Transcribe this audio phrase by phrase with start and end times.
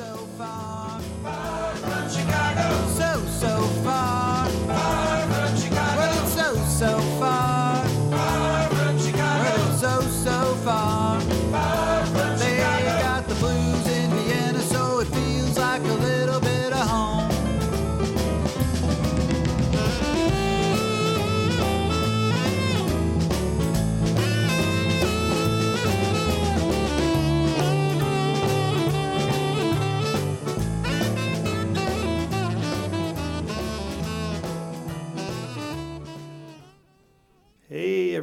[0.00, 0.79] so far.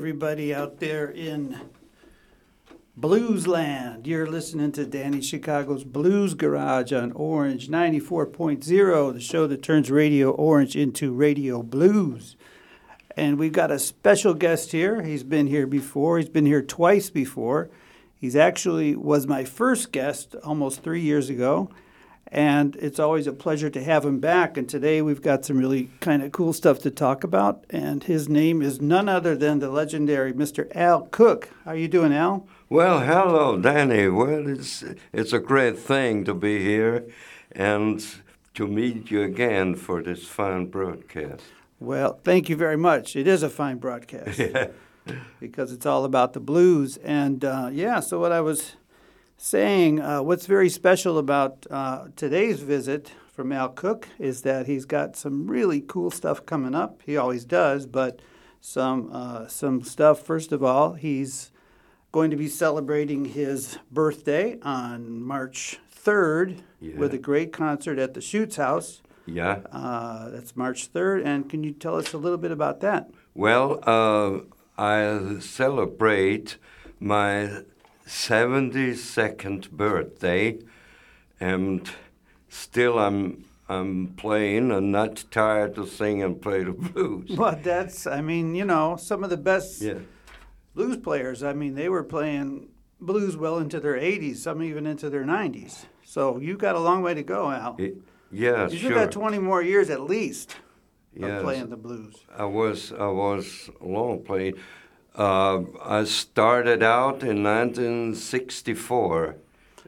[0.08, 1.60] Everybody out there in
[2.98, 4.08] Bluesland.
[4.08, 10.32] You're listening to Danny Chicago's Blues Garage on Orange 94.0, the show that turns Radio
[10.32, 12.38] Orange into Radio Blues.
[13.18, 15.02] And we've got a special guest here.
[15.02, 16.20] He's been here before.
[16.20, 17.70] He's been here twice before.
[18.16, 21.70] He's actually was my first guest almost 3 years ago.
[22.32, 24.58] And it's always a pleasure to have him back.
[24.58, 27.66] And today we've got some really kind of cool stuff to talk about.
[27.70, 30.70] And his name is none other than the legendary Mr.
[30.76, 31.50] Al Cook.
[31.64, 32.48] How are you doing, Al?
[32.70, 34.10] Well, hello, Danny.
[34.10, 37.08] Well, it's it's a great thing to be here
[37.54, 38.06] and
[38.56, 41.44] to meet you again for this fine broadcast.
[41.80, 43.16] Well, thank you very much.
[43.16, 44.42] It is a fine broadcast
[45.40, 46.98] because it's all about the blues.
[46.98, 48.76] And uh, yeah, so what I was
[49.38, 54.86] saying, uh, what's very special about uh, today's visit from Al Cook is that he's
[54.86, 57.02] got some really cool stuff coming up.
[57.06, 58.20] He always does, but
[58.60, 60.22] some uh, some stuff.
[60.22, 61.52] First of all, he's
[62.12, 68.22] going to be celebrating his birthday on March 3rd with a great concert at the
[68.22, 69.02] Shoots House.
[69.28, 69.60] Yeah.
[69.72, 71.26] Uh, that's March 3rd.
[71.26, 73.12] And can you tell us a little bit about that?
[73.36, 74.40] Well, uh,
[74.82, 76.58] I celebrate
[77.00, 77.64] my
[78.08, 80.58] 72nd birthday,
[81.40, 81.90] and
[82.50, 87.30] still I'm I'm playing and not tired to sing and play the blues.
[87.36, 90.00] But that's, I mean, you know, some of the best Yeah.
[90.74, 92.70] blues players, I mean, they were playing
[93.02, 95.86] blues well into their 80s, some even into their 90s.
[96.06, 97.76] So you got a long way to go, Al.
[97.78, 97.92] Y-
[98.32, 98.92] Yeah, you sure.
[98.92, 100.56] still got 20 more years at least
[101.22, 101.42] of Yes.
[101.42, 102.16] playing the blues.
[102.38, 104.56] I was I was long playing.
[105.18, 109.36] Uh, I started out in 1964.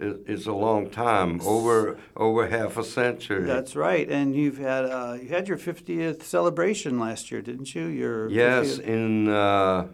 [0.01, 3.45] It, it's a long time, over over half a century.
[3.45, 4.09] That's right.
[4.09, 7.85] And you've had uh, you had your 50th celebration last year, didn't you?
[7.85, 9.87] Your yes, in uh,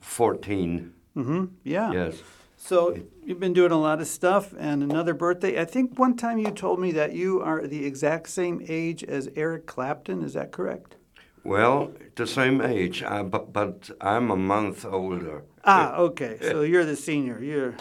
[0.00, 0.92] 14.
[1.16, 1.44] Mm-hmm.
[1.64, 1.92] Yeah.
[1.92, 2.22] Yes.
[2.56, 5.60] So you've been doing a lot of stuff, and another birthday.
[5.60, 9.30] I think one time you told me that you are the exact same age as
[9.36, 10.22] Eric Clapton.
[10.22, 10.96] Is that correct?
[11.48, 15.44] Well, the same age, I, but, but I'm a month older.
[15.64, 16.38] Ah, okay.
[16.42, 17.42] So you're the senior.
[17.42, 17.74] You're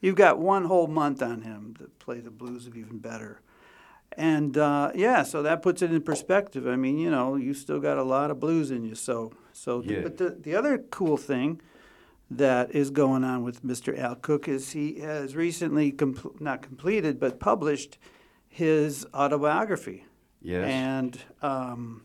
[0.00, 3.40] you've got one whole month on him to play the blues even better.
[4.16, 6.66] And uh, yeah, so that puts it in perspective.
[6.66, 8.94] I mean, you know, you still got a lot of blues in you.
[8.94, 9.82] So so.
[9.82, 10.00] Yeah.
[10.02, 11.60] But the the other cool thing
[12.30, 13.98] that is going on with Mr.
[13.98, 17.98] Al Cook is he has recently compl- not completed but published
[18.48, 20.04] his autobiography.
[20.40, 20.68] Yes.
[20.68, 22.02] And um,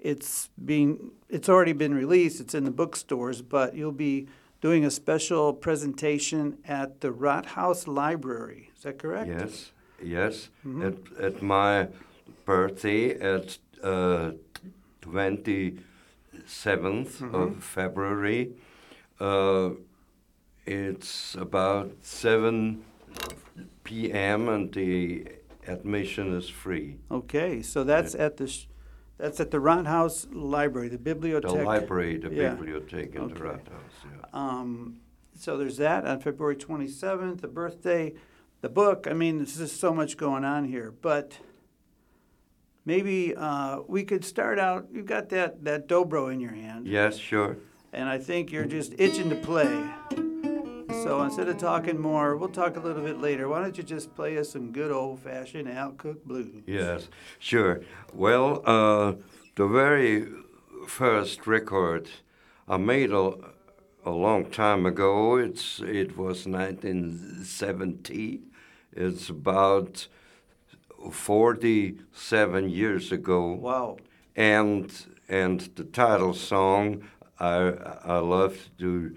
[0.00, 2.40] it's being it's already been released.
[2.40, 4.28] It's in the bookstores, but you'll be
[4.60, 8.70] doing a special presentation at the Rathaus Library.
[8.76, 9.28] Is that correct?
[9.28, 9.72] Yes,
[10.02, 10.48] yes.
[10.66, 10.82] Mm-hmm.
[10.86, 11.88] At, at my
[12.44, 14.32] birthday, at uh,
[15.02, 15.82] 27th
[17.18, 17.34] Mm-hmm.
[17.34, 18.52] of February,
[19.20, 19.70] uh,
[20.66, 22.82] it's about 7
[23.84, 24.48] p.m.
[24.48, 25.26] and the
[25.66, 26.96] admission is free.
[27.10, 28.66] Okay, so that's at the sh-
[29.18, 31.64] that's at the Rathaus Library, the The bibliothek.
[31.64, 32.54] library, the Yeah.
[32.56, 33.34] bibliothèque, Okay.
[33.34, 34.04] the Rathaus.
[34.04, 34.24] Yeah.
[34.32, 34.96] Um,
[35.34, 38.14] so there's that on February 27th, the birthday,
[38.60, 39.06] the book.
[39.08, 40.92] I mean, there's just so much going on here.
[41.02, 41.38] But
[42.84, 44.88] maybe uh, we could start out.
[44.92, 47.56] You've got that, that dobro in your hand, Yes, sure.
[47.92, 49.84] and I think you're just itching to play.
[51.08, 53.48] So instead of talking more, we'll talk a little bit later.
[53.48, 56.62] Why don't you just play us some good old fashioned Al Cook blues?
[56.66, 57.80] Yes, sure.
[58.12, 59.14] Well, uh,
[59.54, 60.28] the very
[60.86, 62.10] first record
[62.68, 63.32] I made a,
[64.04, 65.36] a long time ago.
[65.36, 68.42] It's it was 1970.
[68.92, 70.08] It's about
[71.10, 73.52] 47 years ago.
[73.52, 73.96] Wow.
[74.36, 74.92] And
[75.26, 77.08] and the title song
[77.40, 77.72] I
[78.04, 79.16] I love to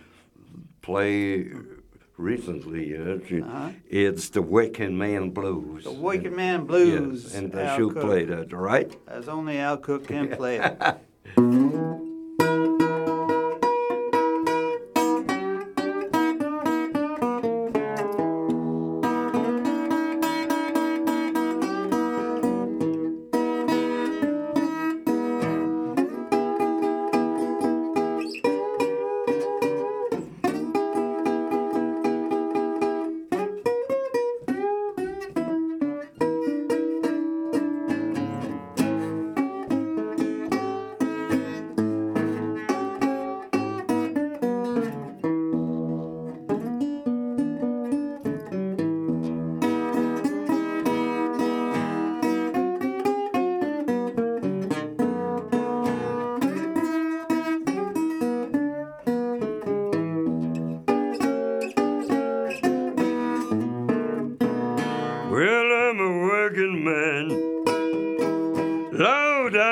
[0.82, 1.52] play
[2.22, 2.96] recently.
[2.96, 3.02] uh,
[3.46, 3.70] Uh-huh.
[3.90, 5.84] It's the Working Man Blues.
[5.84, 7.24] The Working Man Blues.
[7.26, 8.04] Yes, and Al I should Cook.
[8.04, 8.96] play that, right?
[9.08, 10.78] As only Al Cook can play it.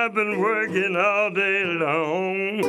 [0.02, 2.60] I've been working all day long.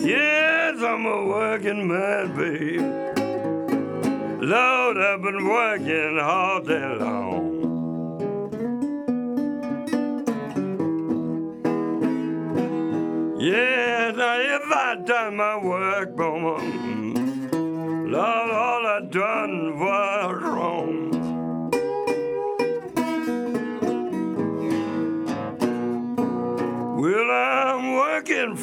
[0.00, 2.80] Yes, I'm a working man, babe.
[4.42, 7.44] Lord, I've been working all day long.
[13.38, 17.50] Yeah, now if I done my work, woman,
[18.10, 19.63] Lord, all I done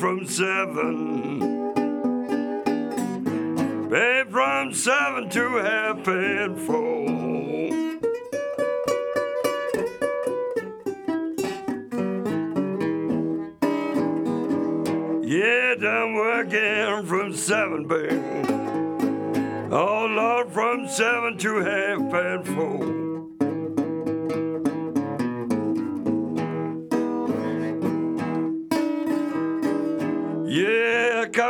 [0.02, 1.40] from seven.
[3.92, 7.06] Pay from seven to half and four.
[15.24, 18.18] Yeah, I'm working from seven, baby.
[19.72, 22.81] Oh Lord, from seven to half past four.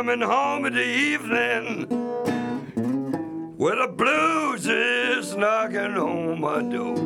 [0.04, 1.86] Coming home in the evening.
[3.56, 6.96] Well, the blues is knocking on my door.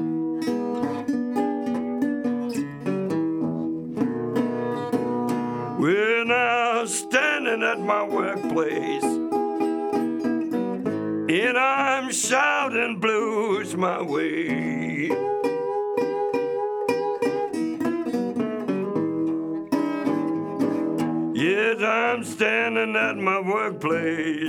[5.79, 9.05] We're now standing at my workplace,
[11.29, 15.36] and I'm shouting blues my way.
[21.47, 24.49] Yes, I'm standing at my workplace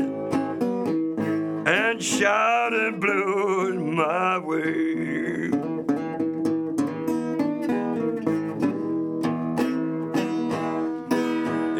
[1.68, 5.52] and shouting blues my way.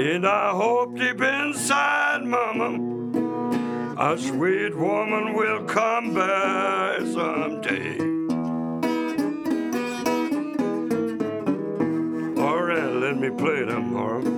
[0.08, 2.78] And I hope deep inside, Mama,
[3.98, 7.98] a sweet woman will come back someday.
[12.40, 14.37] All right, let me play them.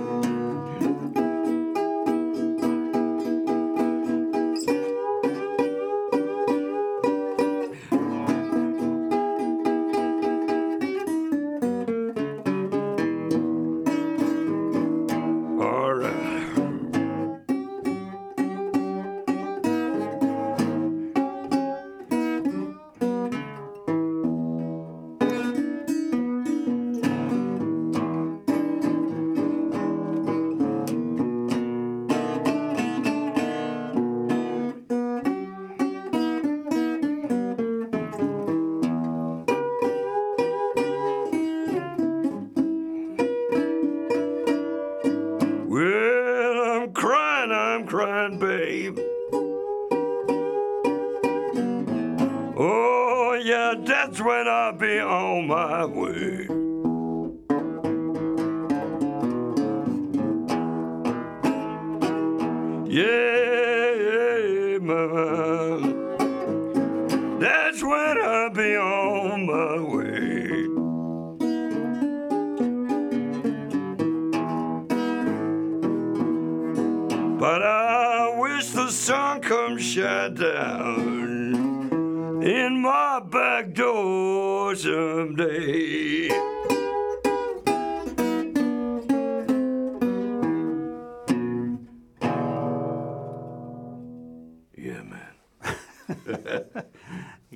[94.76, 96.84] Yeah, man.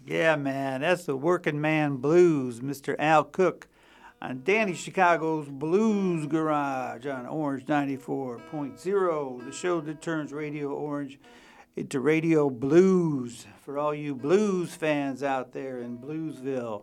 [0.06, 2.94] Yeah, man, that's the working man blues, Mr.
[2.98, 3.68] Al Cook
[4.20, 11.18] on Danny Chicago's Blues Garage on Orange 94.0, the show that turns Radio Orange
[11.76, 13.46] into Radio Blues.
[13.64, 16.82] For all you blues fans out there in Bluesville,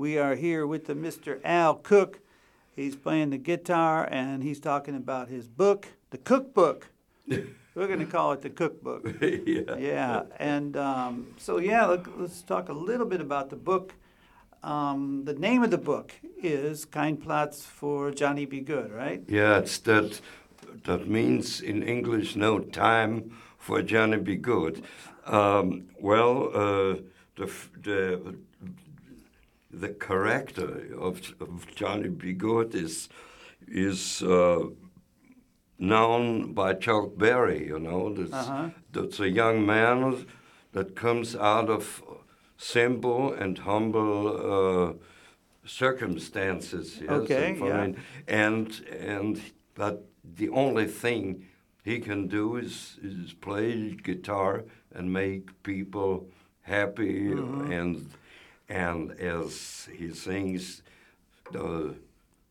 [0.00, 1.40] we are here with the Mr.
[1.44, 2.20] Al Cook.
[2.74, 6.86] He's playing the guitar and he's talking about his book, the cookbook.
[7.28, 9.06] We're going to call it the cookbook.
[9.20, 9.76] yeah.
[9.76, 13.92] Yeah, and um, so yeah, look, let's talk a little bit about the book.
[14.62, 18.60] Um, the name of the book is "Kein Platz für Johnny B.
[18.60, 19.22] Goode," right?
[19.28, 20.22] Yeah, it's that.
[20.84, 24.36] That means in English, no time for Johnny B.
[24.36, 24.82] Goode.
[25.26, 26.96] Um, well, uh,
[27.36, 27.50] the
[27.82, 28.34] the
[29.72, 32.32] the character of, of Johnny B.
[32.32, 33.08] Goode is
[33.68, 34.64] is uh,
[35.78, 37.66] known by Chuck Berry.
[37.66, 38.70] You know, that's, Uh-huh.
[38.92, 40.26] that's a young man
[40.72, 42.02] that comes out of
[42.56, 44.92] simple and humble uh,
[45.64, 46.98] circumstances.
[47.00, 48.46] Yes, Okay, and yeah.
[48.48, 48.68] and
[49.16, 49.40] and
[49.74, 50.04] but
[50.38, 51.46] the only thing
[51.84, 56.26] he can do is, is play guitar and make people
[56.62, 57.72] happy Mm-hmm.
[57.72, 57.96] and
[58.70, 60.82] and as he sings
[61.52, 61.94] the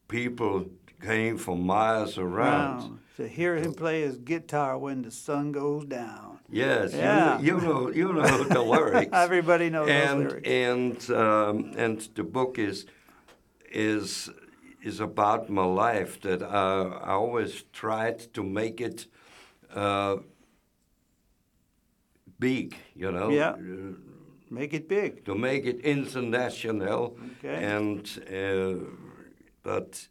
[0.08, 0.66] people
[1.02, 2.96] came from miles around Wow.
[3.18, 6.40] To hear him play his guitar when the sun goes down.
[6.50, 7.40] yes Yeah.
[7.40, 10.50] you, you know you know the lyrics Everybody knows and those lyrics.
[10.50, 12.86] and um, and the book is
[13.72, 14.30] is
[14.90, 19.08] is about my life that uh, I always tried to make it
[19.76, 20.16] uh,
[22.40, 23.30] big, you know.
[23.30, 23.56] Yeah.
[24.50, 25.26] Make it big.
[25.26, 27.64] to make it international, Okay.
[27.64, 28.04] and
[28.34, 28.86] uh,
[29.64, 30.08] but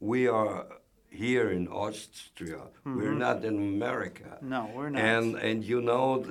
[0.00, 0.66] we are
[1.10, 2.62] here in Austria.
[2.84, 4.38] We're not in America.
[4.42, 5.02] No, we're not.
[5.02, 6.24] And and you know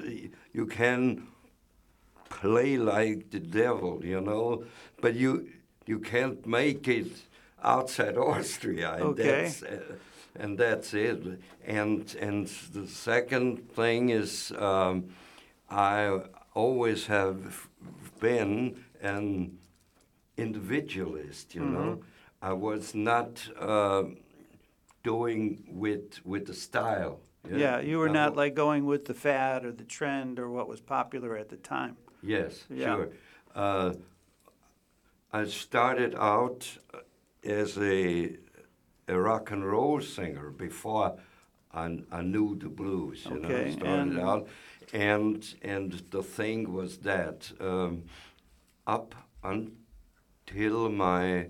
[0.53, 1.27] you can
[2.29, 4.63] play like the devil, you know,
[5.01, 5.47] but you
[5.85, 7.11] you can't make it
[7.63, 8.93] outside Austria.
[8.93, 9.23] And Okay.
[9.43, 9.95] That's, uh,
[10.35, 11.21] and that's it.
[11.65, 15.05] And and the second thing is um,
[15.69, 16.21] I
[16.53, 17.67] always have
[18.19, 19.57] been an
[20.37, 21.79] individualist, you know.
[21.99, 22.01] Mm-hmm.
[22.41, 24.03] I was not uh,
[25.03, 27.19] doing with with the style.
[27.49, 30.49] Yeah, you were I not wa- like going with the fad or the trend or
[30.49, 31.95] what was popular at the time.
[32.21, 32.95] Yes, Yeah.
[32.95, 33.09] sure.
[33.55, 33.93] Uh,
[35.31, 36.67] I started out
[37.43, 38.35] as a,
[39.07, 41.17] a rock and roll singer before
[41.73, 43.25] I, I knew the blues.
[43.29, 44.47] You know, Okay, I started and- out,
[44.93, 48.03] and and the thing was that um,
[48.87, 51.47] up until my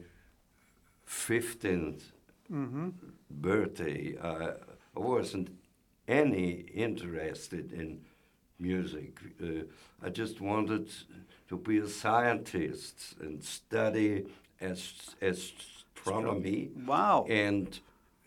[1.06, 2.12] fifteenth
[2.52, 2.90] Mm-hmm.
[3.30, 4.54] birthday, uh,
[4.98, 5.50] I wasn't
[6.08, 8.02] any interested in
[8.58, 9.20] music.
[9.40, 9.66] Uh,
[10.04, 10.90] I just wanted
[11.48, 14.26] to be a scientist and study
[14.60, 17.28] as, astronomy Wow.
[17.30, 17.80] and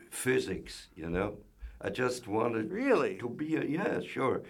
[0.08, 1.38] physics, you know.
[1.80, 3.16] I just wanted Really?
[3.18, 4.42] to be a, yeah, sure.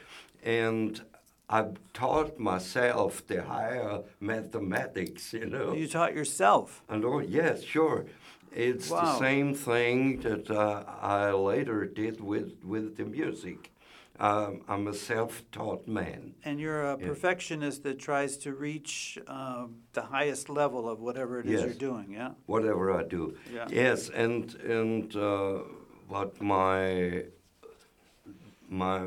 [0.43, 1.01] And
[1.49, 5.73] I taught myself the higher mathematics, you know.
[5.75, 6.83] You taught yourself.
[6.89, 8.07] And oh, yes, sure.
[8.55, 13.71] It's the same thing that uh, I later did with, with the music.
[14.21, 16.35] Um, I'm a self taught man.
[16.45, 17.07] And you're a Yeah.
[17.09, 21.63] perfectionist that tries to reach um, the highest level of whatever it is Yes.
[21.65, 22.33] you're doing, yeah?
[22.47, 23.35] Whatever I do.
[23.53, 23.67] Yeah.
[23.71, 25.61] Yes, and and uh,
[26.09, 27.25] what my
[28.69, 29.01] my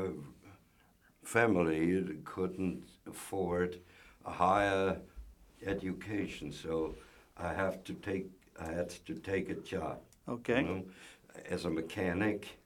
[1.26, 3.78] family couldn't afford
[4.24, 4.96] a higher
[5.66, 6.94] education, so
[7.36, 8.26] I have to take
[8.58, 9.98] I had to take a job.
[10.28, 10.62] Okay.
[10.62, 10.82] you know,
[11.50, 12.58] as a mechanic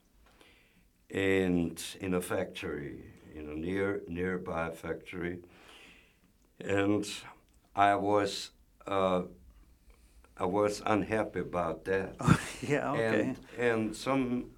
[1.11, 3.02] and in a factory,
[3.35, 5.38] in a near nearby factory.
[6.61, 7.05] And
[7.75, 8.50] I was
[8.87, 9.23] uh,
[10.37, 12.14] I was unhappy about that.
[12.62, 13.21] yeah, okay.
[13.21, 14.50] And and some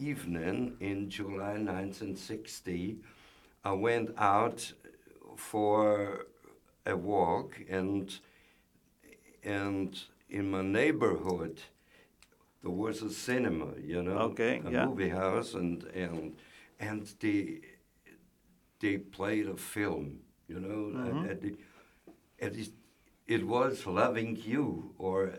[0.00, 2.98] evening in July 1960,
[3.64, 4.72] I went out
[5.36, 6.26] for
[6.86, 8.18] a walk and
[9.44, 11.60] and in my neighborhood
[12.62, 14.86] there was a cinema, you know, Okay, a yeah.
[14.86, 16.36] movie house, and and
[16.78, 17.60] and they
[18.80, 21.06] they played a film, you know, Mm-hmm.
[21.06, 21.58] and, and, it,
[22.40, 22.70] and it,
[23.26, 25.32] it was Loving You, or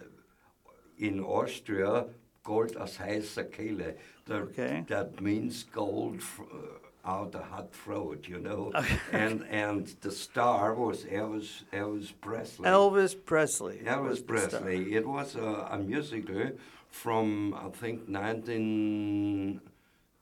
[0.97, 2.05] in Austria,
[2.43, 3.95] Gold aus heißer Kehle.
[4.31, 4.83] That, Okay.
[4.87, 8.71] that means gold uh, out a hot throat, you know.
[8.75, 8.97] Okay.
[9.11, 12.69] and and the star was Elvis Elvis Presley.
[12.69, 13.77] Elvis Presley.
[13.85, 14.25] Elvis.
[14.25, 14.93] Presley.
[14.93, 16.51] It was a, a musical
[16.89, 19.61] from I think 19,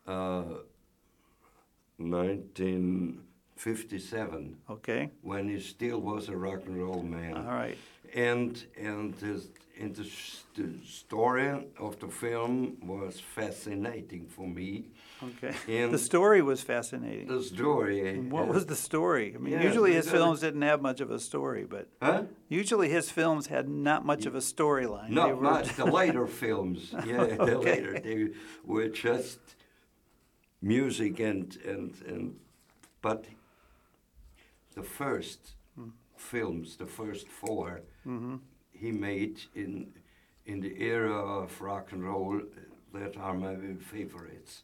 [0.07, 0.43] uh,
[1.97, 5.09] 1957 Okay.
[5.21, 7.35] when he still was a rock and roll man.
[7.37, 7.77] All right.
[8.15, 9.43] And and the,
[9.79, 10.07] and the,
[10.55, 14.85] the story of the film was fascinating for me.
[15.23, 15.53] Okay.
[15.81, 17.27] And the story was fascinating.
[17.27, 18.19] The story.
[18.19, 19.33] what uh, was the story?
[19.35, 22.23] I mean, yeah, usually his films didn't have much of a story, but Huh?
[22.49, 25.09] usually his films had not much of a storyline.
[25.09, 25.75] Not were- much.
[25.75, 28.29] The later films, yeah, the later they
[28.65, 29.39] were just
[30.61, 32.35] music and and and,
[33.01, 33.25] but
[34.75, 35.39] the first
[35.75, 35.89] Hmm.
[36.17, 38.35] films, the first 4 Mm-hmm.
[38.79, 39.93] He made in
[40.45, 42.41] in the era of rock and roll
[42.93, 44.63] that are my favorites.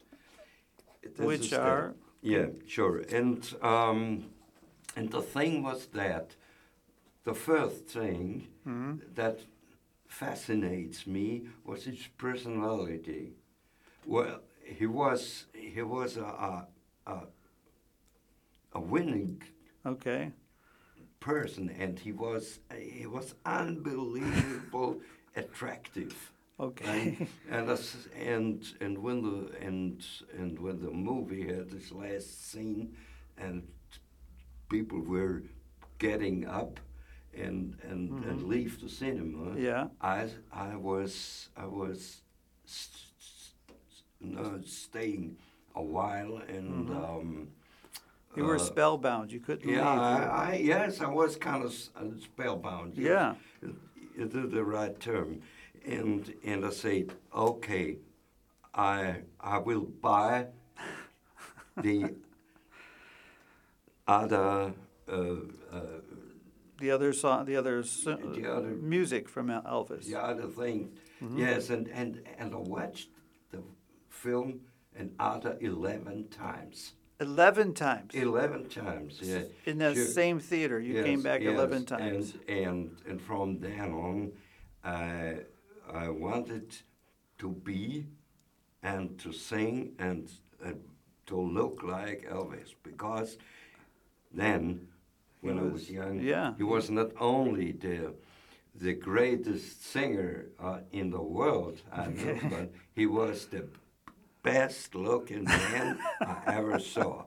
[1.03, 1.95] This Which is the- are?
[2.22, 2.98] yeah, sure.
[3.19, 4.25] And um,
[4.95, 6.36] and the thing was that
[7.24, 9.00] the first thing Mhm.
[9.15, 9.38] that
[10.07, 13.34] fascinates me was his personality.
[14.05, 16.67] Well, he was he was a a,
[17.05, 17.17] a,
[18.74, 19.41] a winning
[19.86, 20.31] Okay.
[21.19, 25.01] Person, and he was he was unbelievable
[25.36, 26.31] attractive.
[26.60, 27.17] Okay.
[27.51, 30.05] And that's, and and when the and
[30.38, 32.95] and when the movie had this last scene,
[33.38, 33.63] and
[34.69, 35.43] people were
[36.00, 36.79] getting up
[37.34, 39.38] and and and leave the cinema.
[39.51, 39.65] Mm-hmm.
[39.65, 39.88] Yeah.
[40.01, 42.22] I I was I was
[42.65, 45.38] s- s- s- no, staying
[45.75, 46.89] a while and.
[46.89, 47.48] Um,
[48.35, 49.31] You were uh, spellbound.
[49.31, 49.99] You couldn't yeah, leave.
[49.99, 52.97] I, I yes, I was kind of uh, spellbound.
[52.97, 53.35] Yeah.
[54.17, 55.41] It is the right term,
[55.85, 57.97] and and I said, okay,
[58.73, 60.47] I I will buy
[61.77, 62.15] the
[64.07, 64.73] other
[65.07, 65.81] uh, uh,
[66.79, 70.05] the other song, the other, The other- music from El- Elvis.
[70.05, 70.91] the other thing.
[71.23, 71.39] Mm-hmm.
[71.39, 73.09] Yes, and, and and I watched
[73.51, 73.61] the
[74.09, 74.61] film
[74.95, 76.93] an other eleven times.
[77.19, 79.43] Eleven times Eleven times, yeah.
[79.65, 80.05] in that Sure.
[80.05, 80.79] same theater.
[80.79, 82.34] You came back yes, eleven times.
[82.48, 84.31] And, and, and from then on,
[84.84, 85.38] I,
[85.93, 86.75] I wanted
[87.38, 88.05] to be
[88.84, 90.29] and to sing and
[90.63, 90.72] uh,
[91.27, 93.38] to look like Elvis because
[94.34, 94.88] then,
[95.41, 96.53] when I was was- young, yeah.
[96.57, 98.13] he was not only the
[98.77, 103.65] the greatest singer uh, in the world, I know, but he was the
[104.45, 107.25] best looking man I ever saw.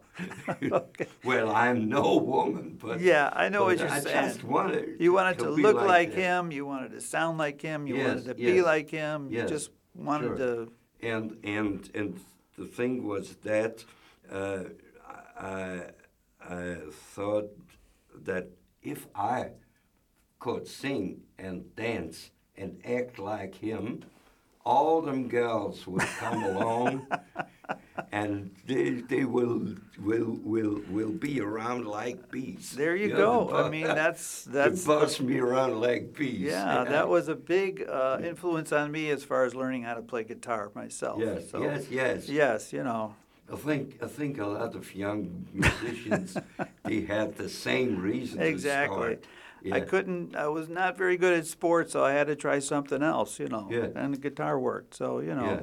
[1.25, 4.29] well, I'm no woman, but Yeah, I know what you're I saying.
[4.29, 6.21] just wanted You wanted to be look like, that.
[6.21, 6.53] him.
[6.53, 7.87] You wanted to sound like him.
[7.89, 9.31] You wanted Yes, to be like him.
[9.31, 10.67] You yes, just wanted sure.
[10.67, 10.73] to.
[11.13, 12.09] And and and
[12.57, 13.85] the thing was that
[14.39, 14.65] uh,
[15.39, 15.91] I
[16.41, 16.77] I
[17.15, 17.49] thought
[18.25, 18.47] that
[18.83, 19.39] if I
[20.45, 24.03] could sing and dance and act like him,
[24.69, 27.07] all them girls would come along
[28.13, 32.73] and they, they will will will will be around like bees.
[32.77, 33.49] There you know, go.
[33.49, 34.85] to I mean, that's that's.
[34.85, 36.53] buzz me around like bees.
[36.53, 40.03] Yeah, that was a big uh, influence on me as far as learning how to
[40.03, 41.19] play guitar myself.
[41.21, 42.29] Yes, So, yes, yes.
[42.29, 43.15] Yes, you know.
[43.51, 46.37] I think I think a lot of young musicians
[46.85, 48.97] they had the same reason Exactly.
[48.97, 49.25] to start.
[49.73, 50.37] I couldn't.
[50.37, 53.39] I was not very good at sports, so I had to try something else.
[53.39, 53.69] You know.
[53.71, 53.89] Yeah.
[53.95, 54.95] And the guitar worked.
[54.95, 55.45] So you know.
[55.45, 55.61] Yeah.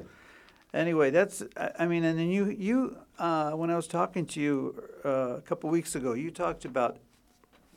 [0.74, 1.44] Anyway, that's.
[1.56, 5.38] I, I mean, and then you you uh, when I was talking to you uh,
[5.38, 6.98] a couple weeks ago, you talked about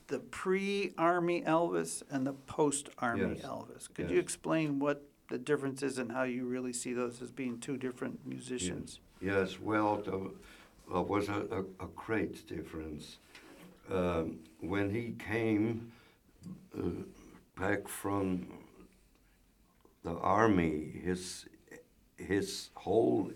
[0.08, 3.44] the pre-army Elvis and the post-army Yes.
[3.44, 3.88] Elvis.
[3.94, 4.12] Could Yes.
[4.12, 7.76] you explain what the difference is and how you really see those as being two
[7.76, 9.00] different musicians?
[9.20, 10.14] Yes, well, there
[10.90, 13.18] there was a, a, a great difference.
[13.90, 15.92] Um, when he came
[16.76, 17.02] uh,
[17.58, 18.46] back from
[20.04, 21.46] the army, his
[22.16, 23.30] his whole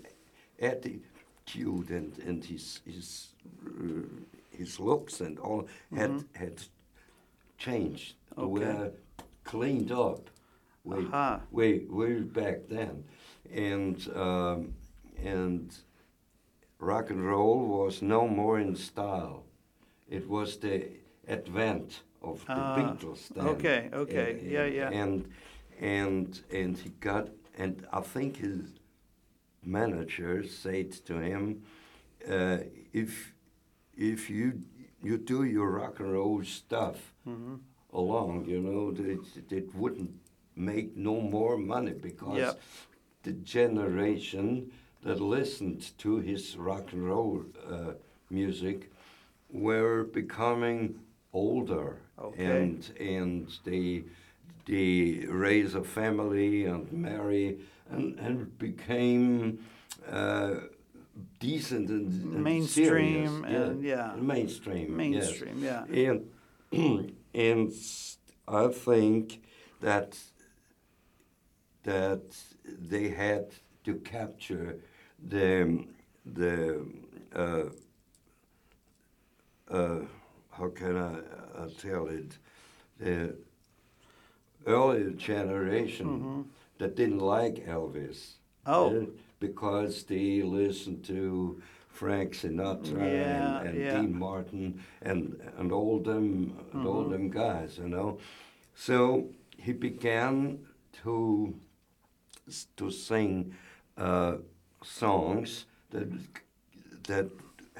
[0.60, 3.28] attitude and, and his his
[3.66, 4.06] uh,
[4.50, 6.62] his looks and all had had
[7.58, 8.14] changed.
[8.38, 8.48] Okay.
[8.48, 8.92] Were
[9.44, 10.30] cleaned up
[10.84, 11.40] way Aha.
[11.50, 13.04] way way back then,
[13.52, 14.74] and um,
[15.22, 15.74] and
[16.78, 19.44] rock and roll was no more in style.
[20.08, 20.88] It was the
[21.28, 23.46] advent of the Ah, Beatles then.
[23.48, 24.90] okay, okay, And- yeah, yeah.
[25.02, 25.24] And
[25.80, 28.60] and and he got and I think his
[29.64, 31.62] manager said to him,
[32.28, 32.58] uh,
[32.92, 33.34] if
[33.96, 34.60] if you
[35.02, 37.54] you do your rock and roll stuff Mm-hmm.
[37.92, 40.10] along, you know, it, it wouldn't
[40.56, 42.60] make no more money because Yep.
[43.22, 44.72] the generation
[45.04, 47.92] that listened to his rock and roll uh,
[48.30, 48.90] music
[49.50, 50.98] were becoming
[51.32, 52.44] older Okay.
[52.44, 54.04] and and they
[54.66, 57.58] they raise a family and marry
[57.90, 59.58] and and became
[60.10, 60.54] uh,
[61.40, 63.70] decent and, and Mainstream serious.
[63.70, 64.14] and- yeah.
[64.16, 65.24] mainstream yes.
[65.24, 65.84] Mainstream, yeah.
[66.72, 67.72] And and
[68.48, 69.42] I think
[69.80, 70.18] that
[71.84, 72.22] that
[72.64, 73.46] they had
[73.84, 74.78] to capture
[75.28, 75.84] the
[76.24, 76.86] the
[77.34, 77.64] uh,
[79.68, 80.00] uh,
[80.62, 81.14] how can I
[81.58, 82.38] uh, tell it
[83.00, 83.34] the
[84.64, 86.44] earlier generation
[86.78, 88.34] that didn't like Elvis.
[88.64, 88.96] Oh.
[88.96, 89.06] uh,
[89.40, 94.00] because they listened to Frank Sinatra Yeah, and, and yeah.
[94.00, 97.12] Dean Martin and and all them and all Mm-hmm.
[97.12, 98.18] them guys, you know.
[98.76, 99.26] So
[99.58, 100.60] he began
[101.02, 101.54] to
[102.76, 103.52] to sing
[103.96, 104.34] uh,
[104.84, 106.08] songs that
[107.08, 107.26] that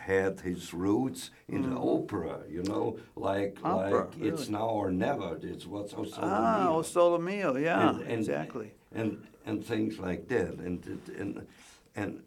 [0.03, 3.59] had his roots in the opera, you know, like.
[3.65, 5.39] Opera, like it's now or never.
[5.43, 8.73] It's what's Ah, O Sole Mio, yeah, and, and, exactly.
[8.93, 11.47] and and things like that, and and
[11.95, 12.23] and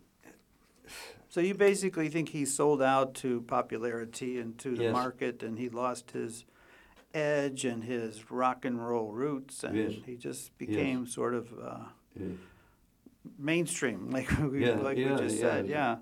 [1.29, 4.93] So you basically think he sold out to popularity and to the Yes.
[4.93, 6.45] market, and he lost his
[7.13, 9.93] edge and his rock and roll roots, and Yes.
[10.05, 11.85] he just became sort of uh,
[13.37, 15.41] mainstream, like we Yeah, like yeah, we just yeah.
[15.41, 15.67] said.
[15.67, 15.95] Yeah,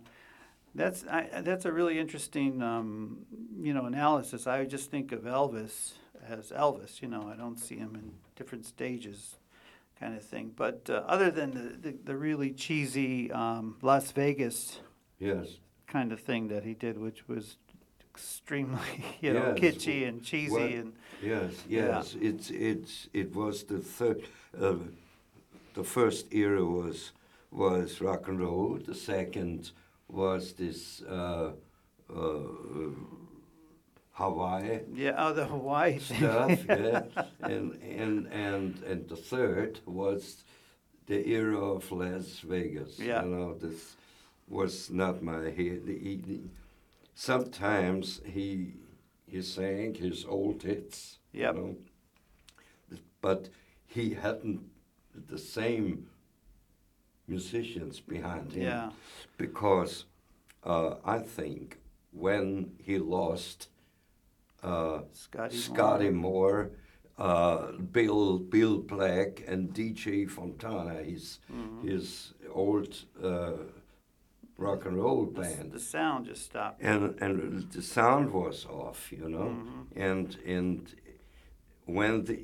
[0.75, 3.25] that's I, that's a really interesting um,
[3.61, 4.47] you know analysis.
[4.47, 5.93] I just think of Elvis
[6.27, 7.01] as Elvis.
[7.01, 9.35] You know, I don't see him in different stages,
[9.99, 10.51] kind of thing.
[10.55, 14.79] But uh, other than the, the, the really cheesy um, Las Vegas
[15.19, 15.47] Yes.
[15.87, 17.57] kind of thing that he did, which was
[18.11, 18.79] extremely
[19.21, 19.75] you know Yes.
[19.75, 21.85] kitschy and cheesy and Yes, Yeah.
[21.97, 22.15] yes.
[22.19, 24.23] It's it's it was the third.
[24.59, 24.75] Uh,
[25.73, 27.11] the first era was
[27.51, 28.79] was rock and roll.
[28.85, 29.71] The second
[30.13, 31.51] was this uh,
[32.15, 32.39] uh,
[34.11, 35.15] Hawaii yeah.
[35.17, 36.59] Oh, the Hawaii stuff.
[36.69, 37.03] yeah,
[37.41, 40.43] and and and and the third was
[41.07, 42.99] the era of Las Vegas.
[42.99, 43.23] Yeah.
[43.23, 43.95] You know, this
[44.47, 45.81] was not my head.
[45.87, 46.41] He,
[47.15, 48.73] sometimes he
[49.25, 51.17] he sang his old hits.
[51.31, 51.53] Yeah.
[51.53, 51.75] You know,
[53.19, 53.49] but
[53.87, 54.61] he hadn't
[55.15, 56.07] the same
[57.33, 58.63] musicians behind him.
[58.63, 58.89] Yeah.
[59.37, 59.93] Because
[60.63, 61.65] uh, I think
[62.25, 63.69] when he lost
[64.63, 65.57] uh, Scotty.
[65.57, 66.69] Scotty Moore.
[66.69, 66.71] Moore,
[67.17, 71.87] uh, Bill Bill Black, and DJ Fontana, his Mm-hmm.
[71.89, 72.91] his old
[73.31, 73.53] uh,
[74.57, 76.81] rock and roll The, band, the sound just stopped.
[76.81, 77.35] and and
[77.71, 80.01] the sound was off, you know, Mm-hmm.
[80.09, 80.95] and and
[81.85, 82.39] when the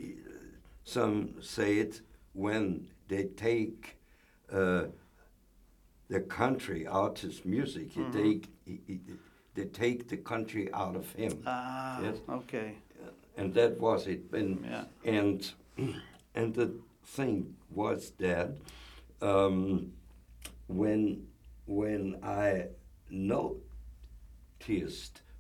[0.84, 2.02] some say it
[2.34, 3.98] when they take
[4.52, 4.86] uh,
[6.10, 8.12] the country artist music, Mm-hmm.
[8.12, 9.00] they take he, he,
[9.56, 12.18] they take the country out of him Ah, Yes.
[12.30, 12.76] okay.
[13.38, 14.22] and that was it.
[14.34, 14.86] And Yeah.
[15.06, 15.52] and
[16.36, 16.72] and the
[17.06, 18.50] thing was that
[19.22, 19.92] um,
[20.68, 21.28] when
[21.66, 22.68] when I
[23.10, 23.62] noticed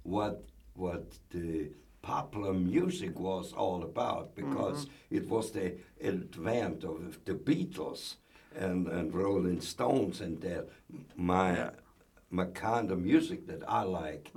[0.03, 0.43] what
[0.75, 8.15] what the popular music was all about, because it was the advent of the Beatles
[8.55, 10.67] and, and Rolling Stones and that
[11.15, 11.71] my
[12.31, 14.31] my kind of music that I like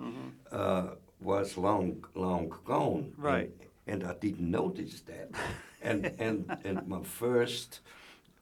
[0.51, 0.89] uh,
[1.21, 3.13] was long long gone.
[3.17, 3.51] Right.
[3.87, 5.31] And, and I didn't notice that.
[5.83, 7.81] and and and my first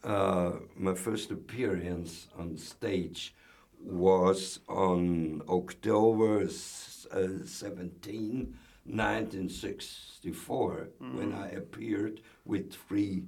[0.05, 3.35] uh, my first appearance on stage
[3.83, 8.55] was on October s- uh, 17,
[8.85, 13.25] 1964, when I appeared with three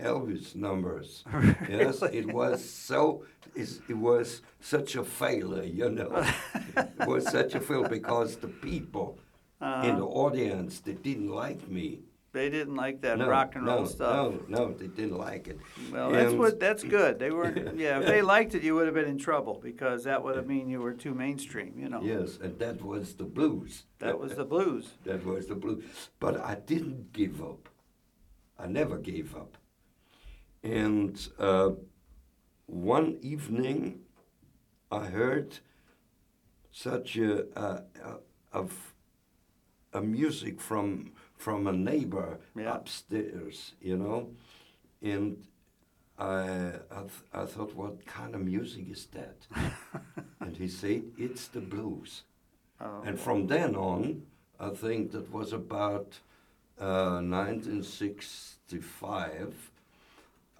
[0.00, 1.24] Elvis numbers.
[1.68, 3.24] Yes, it was so.
[3.54, 6.24] It was such a failure, you know.
[6.76, 9.18] it was such a failure because the people
[9.60, 9.88] uh-huh.
[9.88, 12.00] in the audience they didn't like me.
[12.32, 14.34] They didn't like that no, rock and roll no, stuff.
[14.48, 15.58] No, no, they didn't like it.
[15.90, 17.18] Well, that's And- what that's good.
[17.18, 17.76] They weren't.
[17.76, 20.46] Yeah, if they liked it, you would have been in trouble because that would have
[20.46, 21.74] mean you were too mainstream.
[21.76, 22.00] You know.
[22.02, 23.84] Yes, and that was the blues.
[23.98, 24.92] That was the blues.
[25.04, 25.84] That was the blues.
[26.20, 27.68] But I didn't give up.
[28.58, 29.56] I never gave up.
[30.62, 31.70] And uh,
[32.66, 34.00] one evening,
[34.90, 35.58] I heard
[36.72, 38.18] such a, a, a
[38.52, 38.94] of
[39.92, 42.74] a music from from a neighbor Yeah.
[42.74, 44.30] upstairs, you know,
[45.02, 45.44] and
[46.18, 49.46] I I, th- I thought, what kind of music is that?
[50.40, 52.22] and he said, it's the blues.
[52.80, 54.22] Oh, And from then on,
[54.58, 56.18] I think that was about
[56.80, 59.69] uh, 1965.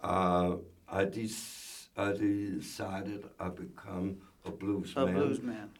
[0.02, 0.56] Uh,
[0.88, 5.14] I, des- I decided I become a blues a man.
[5.14, 5.70] blues man.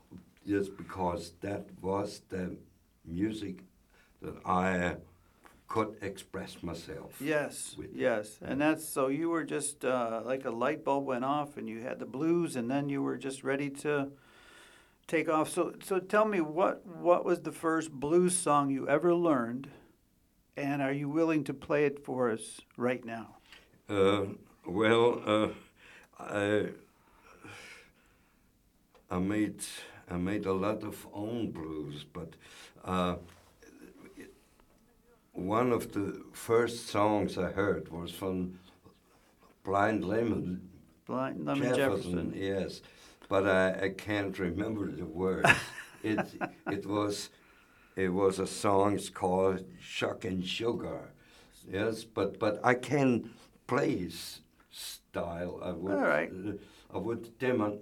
[0.45, 2.57] Yes, because that was the
[3.05, 3.65] music
[4.23, 4.97] that I
[5.69, 7.21] could express myself.
[7.21, 7.95] Yes, with.
[7.95, 11.69] yes, and that's so you were just uh, like a light bulb went off, and
[11.69, 14.11] you had the blues, and then you were just ready to
[15.07, 15.49] take off.
[15.49, 19.69] So, so tell me what what was the first blues song you ever learned,
[20.57, 23.37] and are you willing to play it for us right now?
[23.90, 24.26] Uh,
[24.66, 25.48] well, uh,
[26.20, 26.66] I,
[29.11, 29.64] I made
[30.09, 32.35] I made a lot of own blues, but
[32.85, 33.16] uh,
[35.33, 38.61] one of the first songs I heard was from
[39.64, 40.68] Blind Lemon
[41.05, 42.33] Blind Lemon Jefferson, Jefferson.
[42.37, 42.83] yes,
[43.29, 45.50] but I, I can't remember the words.
[46.05, 46.20] it
[46.70, 47.31] it was
[47.96, 51.11] it was a song it's called Shuckin' Sugar,
[51.68, 53.31] yes, but but I can
[53.71, 55.55] play his style.
[55.71, 56.31] I would right.
[56.49, 57.79] uh, I would demo-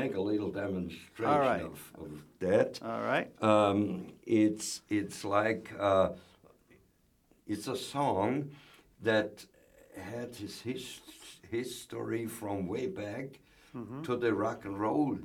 [0.00, 1.62] make a little demonstration right.
[1.72, 2.10] of, of
[2.44, 2.70] that.
[2.90, 3.28] All right.
[3.52, 3.78] Um,
[4.26, 6.08] it's it's like uh,
[7.46, 8.30] it's a song
[9.08, 9.32] that
[10.12, 10.84] had his his
[11.50, 13.28] history from way back
[13.76, 14.02] Mm-hmm.
[14.08, 15.18] to the rock and roll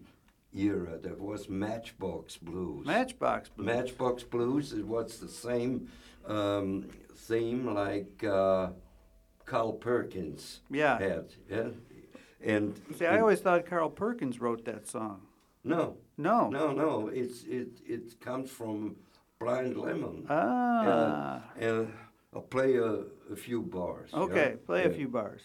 [0.54, 0.96] era.
[1.06, 2.86] That was Matchbox Blues.
[2.86, 3.66] Matchbox Blues.
[3.66, 4.74] Matchbox Blues.
[4.74, 5.88] It was the same
[6.28, 6.86] um,
[7.28, 8.68] theme like uh,
[9.46, 10.98] Carl Perkins Yeah.
[11.00, 11.26] had.
[11.50, 11.70] Yeah,
[12.42, 15.22] and See, I always thought Carl Perkins wrote that song.
[15.64, 16.50] no, No.
[16.50, 17.08] no, no.
[17.08, 18.96] It's it it comes from
[19.40, 20.26] Blind Lemon.
[20.30, 21.44] Ah.
[21.60, 21.94] Yeah, and
[22.34, 24.10] I'll play a, a few bars.
[24.14, 24.20] yeah?
[24.20, 24.96] Okay, play a Yeah.
[24.96, 25.42] few bars.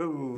[0.00, 0.29] Hold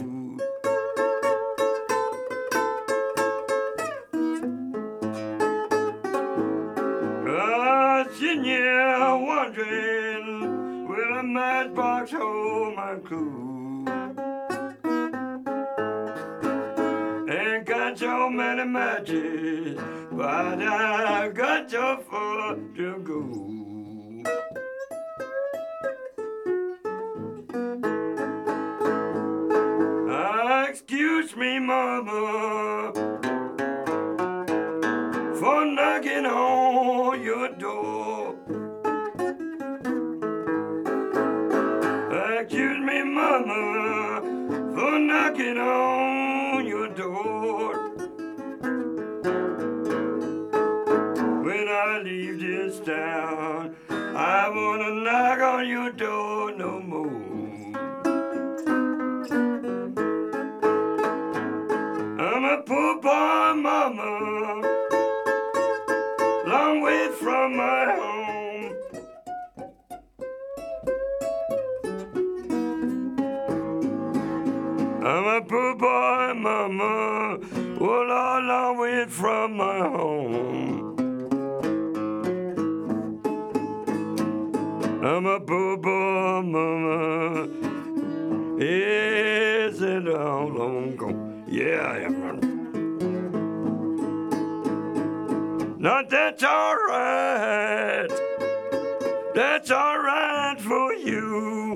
[99.34, 101.74] That's all right for you.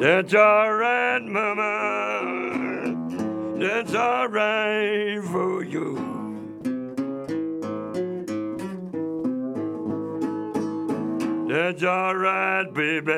[0.00, 2.96] That's all right, mama.
[3.58, 5.96] That's all right for you.
[11.48, 13.12] That's all right, baby.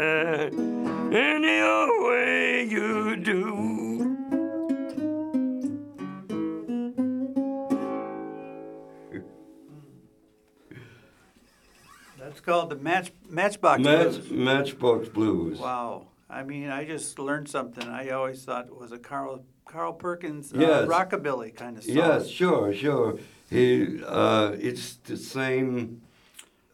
[1.14, 3.59] Any old way you do.
[12.40, 14.30] That's called the match Matchbox Match, Blues.
[14.30, 15.58] Matchbox Blues.
[15.58, 16.06] Wow.
[16.30, 17.86] I mean, I just learned something.
[17.86, 20.88] I always thought it was a Carl Carl Perkins uh, Yes.
[20.88, 21.96] rockabilly kind of song.
[21.96, 23.18] Yes, sure, sure.
[23.50, 26.00] He, uh, it's the same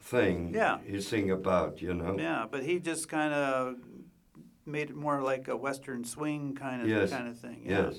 [0.01, 0.53] thing.
[0.55, 0.79] Yeah.
[0.87, 2.17] He sing about, you know.
[2.19, 3.75] Yeah, but he just kind of
[4.67, 7.11] made it more like a western swing kind of Yes.
[7.11, 7.63] kind of thing.
[7.65, 7.87] Yeah.
[7.87, 7.97] Yes.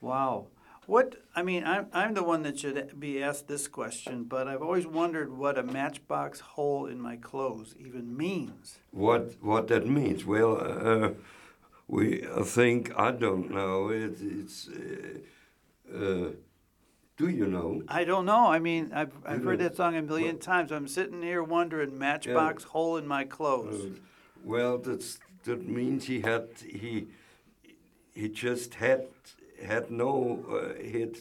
[0.00, 0.46] Wow.
[0.86, 4.62] What I mean, I'm I'm the one that should be asked this question, but I've
[4.62, 8.78] always wondered what a matchbox hole in my clothes even means.
[8.90, 10.24] What what that means?
[10.24, 11.10] Well, uh,
[11.88, 13.88] we I think I don't know.
[13.88, 14.68] It, it's.
[14.68, 15.18] Uh,
[15.94, 16.30] uh,
[17.16, 17.82] do you know?
[17.86, 18.46] I don't know.
[18.46, 20.72] I mean, I've I've You heard know, that song a million times.
[20.72, 23.84] I'm sitting here wondering, matchbox hole in my clothes.
[23.84, 24.00] Uh,
[24.42, 27.06] well, that's that means he had he
[28.14, 29.06] he just had
[29.62, 31.16] had no uh, he had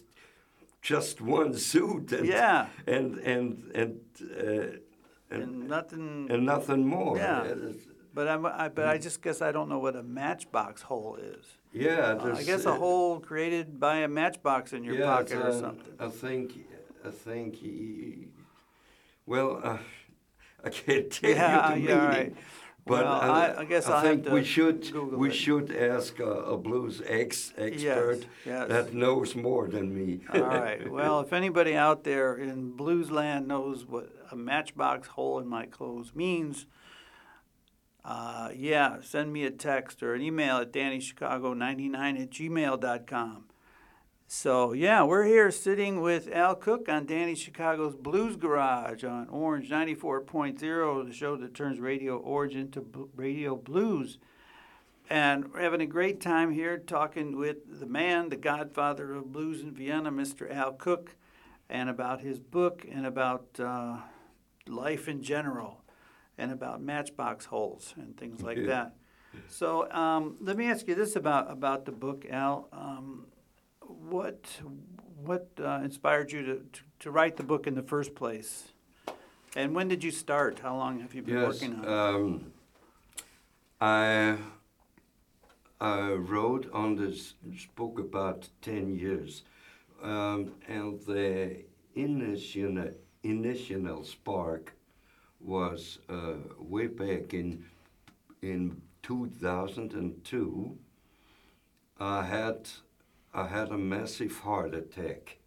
[0.82, 2.68] just one suit and Yeah.
[2.88, 4.78] and and and uh,
[5.32, 6.28] and, and nothing.
[6.30, 7.18] and nothing more.
[7.18, 7.44] Yeah.
[8.14, 11.46] But I'm I, but I just guess I don't know what a matchbox hole is.
[11.72, 12.18] yeah.
[12.22, 15.94] Uh, I guess a hole created by a matchbox in your yeah, pocket or something.
[16.00, 16.52] I think
[17.06, 18.28] I think he.
[19.26, 19.78] Well, uh,
[20.64, 22.10] I can't tell Yeah, you the yeah, meaning.
[22.10, 22.36] right.
[22.86, 25.34] But Well, I, I- I guess I have think we should Google we it.
[25.36, 28.68] should ask a, a blues ex expert yes.
[28.68, 30.22] that knows more than me.
[30.34, 30.92] All right.
[30.92, 35.66] Well, if anybody out there in blues land knows what a matchbox hole in my
[35.66, 36.66] clothes means,
[38.04, 43.46] uh, yeah, send me a text or an email at dannychicago99 at gmail.com.
[44.36, 49.70] So, yeah, we're here sitting with Al Cook on Danny Chicago's Blues Garage on Orange
[49.70, 54.18] 94.0, the show that turns Radio Orange into bl- Radio Blues.
[55.08, 59.62] And we're having a great time here talking with the man, the godfather of blues
[59.62, 60.52] in Vienna, Mr.
[60.52, 61.16] Al Cook,
[61.70, 63.98] and about his book and about uh,
[64.68, 65.84] life in general
[66.40, 68.66] and about matchbox holes and things like Yeah.
[68.66, 68.96] that.
[69.48, 72.68] So um, let me ask you this about, about the book, Al.
[72.74, 73.28] Um,
[74.14, 74.46] what
[75.26, 78.74] what uh, inspired you to, to, to write the book in the first place?
[79.56, 80.60] And when did you start?
[80.60, 81.90] How long have you been Yes, working on it?
[81.90, 82.54] um,
[83.82, 84.38] I
[85.82, 87.34] I wrote on this,
[87.76, 89.44] book about ten years,
[90.04, 91.64] um, and the
[91.96, 92.92] initial
[93.24, 94.74] initial spark
[95.40, 97.66] was uh, way back in
[98.42, 100.78] in 2002.
[102.00, 102.70] I had
[103.34, 105.38] I had a massive heart attack,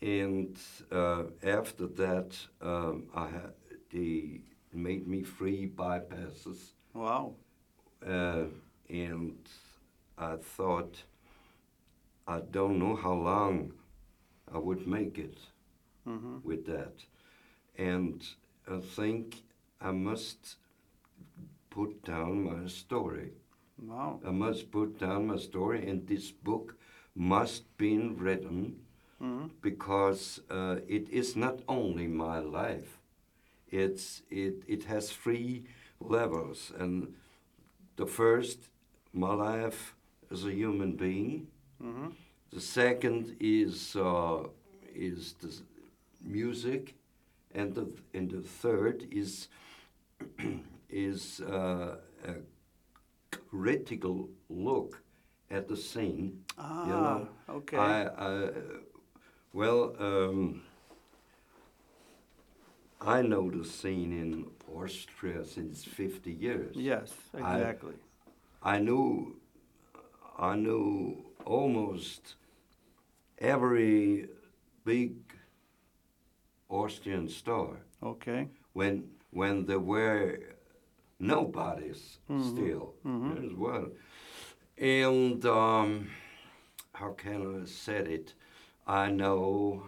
[0.00, 0.58] and
[0.90, 3.52] uh, after that, um, I had
[3.92, 4.40] they
[4.72, 7.34] made me three bypasses, Wow.
[8.06, 8.44] uh,
[8.88, 9.38] and
[10.18, 11.04] I thought
[12.26, 13.72] I don't know how long
[14.52, 15.38] I would make it
[16.04, 17.04] hmm with that,
[17.78, 18.22] and
[18.70, 19.42] I think
[19.80, 20.56] I must
[21.70, 23.32] put down my story.
[23.78, 24.20] Wow.
[24.26, 26.76] I must put down my story, and this book
[27.14, 28.76] must be written
[29.18, 32.98] hmm because uh, it is not only my life.
[33.70, 35.64] It's it it has three
[36.00, 37.14] levels, and
[37.96, 38.58] the first,
[39.12, 39.94] my life
[40.30, 41.48] as a human being.
[41.80, 42.08] hmm
[42.52, 44.48] The second is uh,
[44.94, 45.50] is the
[46.22, 46.94] music,
[47.54, 49.48] and the and the third is
[50.90, 52.34] is uh, a
[53.62, 55.02] critical look
[55.50, 57.76] at the scene Ah, know, okay.
[57.76, 58.50] I, I
[59.52, 60.62] well, um,
[63.00, 66.74] I know the scene in Austria since 50 years.
[66.76, 67.94] yes, I- exactly.
[68.62, 69.36] I knew,
[70.38, 72.34] I knew almost
[73.38, 74.28] every
[74.84, 75.12] big
[76.70, 77.68] Austrian star
[78.02, 78.48] okay.
[78.72, 80.38] when when there were
[81.28, 82.50] nobodies Mhm.
[82.50, 83.44] still Mhm.
[83.44, 83.88] as well.
[84.78, 86.08] And um,
[86.92, 88.34] how can I say it?
[88.86, 89.84] I know,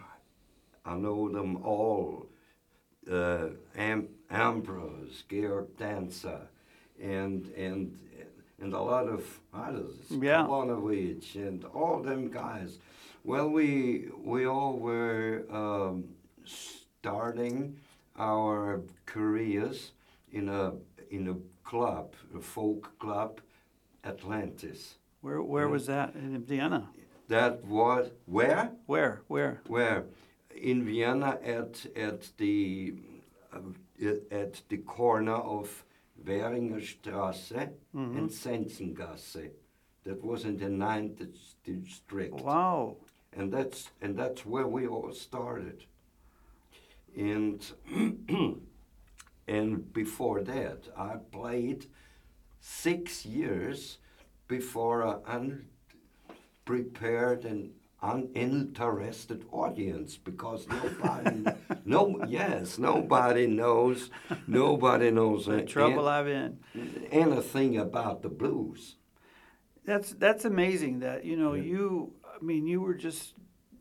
[0.84, 2.26] I know them all.
[3.10, 6.48] Uh, Am- Ambros, Georg Danzer,
[7.00, 7.96] and and
[8.58, 9.22] and a lot of
[9.52, 10.40] others, Yeah.
[11.36, 12.78] And all them guys.
[13.22, 16.04] Well, we we all were um,
[16.44, 17.76] starting
[18.18, 19.92] our careers
[20.32, 20.72] in a
[21.10, 21.36] in a
[21.68, 23.40] club, a folk club,
[24.04, 24.98] Atlantis.
[25.20, 25.72] Where where Yeah.
[25.72, 26.88] was that in Vienna?
[27.28, 29.60] That was where Where where?
[29.66, 30.04] where
[30.54, 32.94] in Vienna at at the
[33.52, 33.58] uh,
[34.30, 35.84] at the corner of
[36.24, 38.16] Währinger Straße Mhm.
[38.18, 39.50] and Sensengasse.
[40.04, 41.20] That was in the ninth
[41.64, 42.40] district.
[42.42, 42.96] Wow.
[43.32, 45.84] and that's and that's where we all started.
[47.16, 47.60] And
[49.48, 51.86] and before that, I played
[52.60, 53.98] six years
[54.48, 55.62] before an
[56.66, 57.70] unprepared and
[58.02, 61.44] uninterested audience because nobody,
[61.84, 64.10] no, yes, nobody knows,
[64.46, 66.58] nobody knows The an- trouble I'm in.
[67.10, 68.96] anything about the blues.
[69.84, 71.62] That's that's amazing that you know Yeah.
[71.62, 72.12] you.
[72.24, 73.34] I mean, you were just.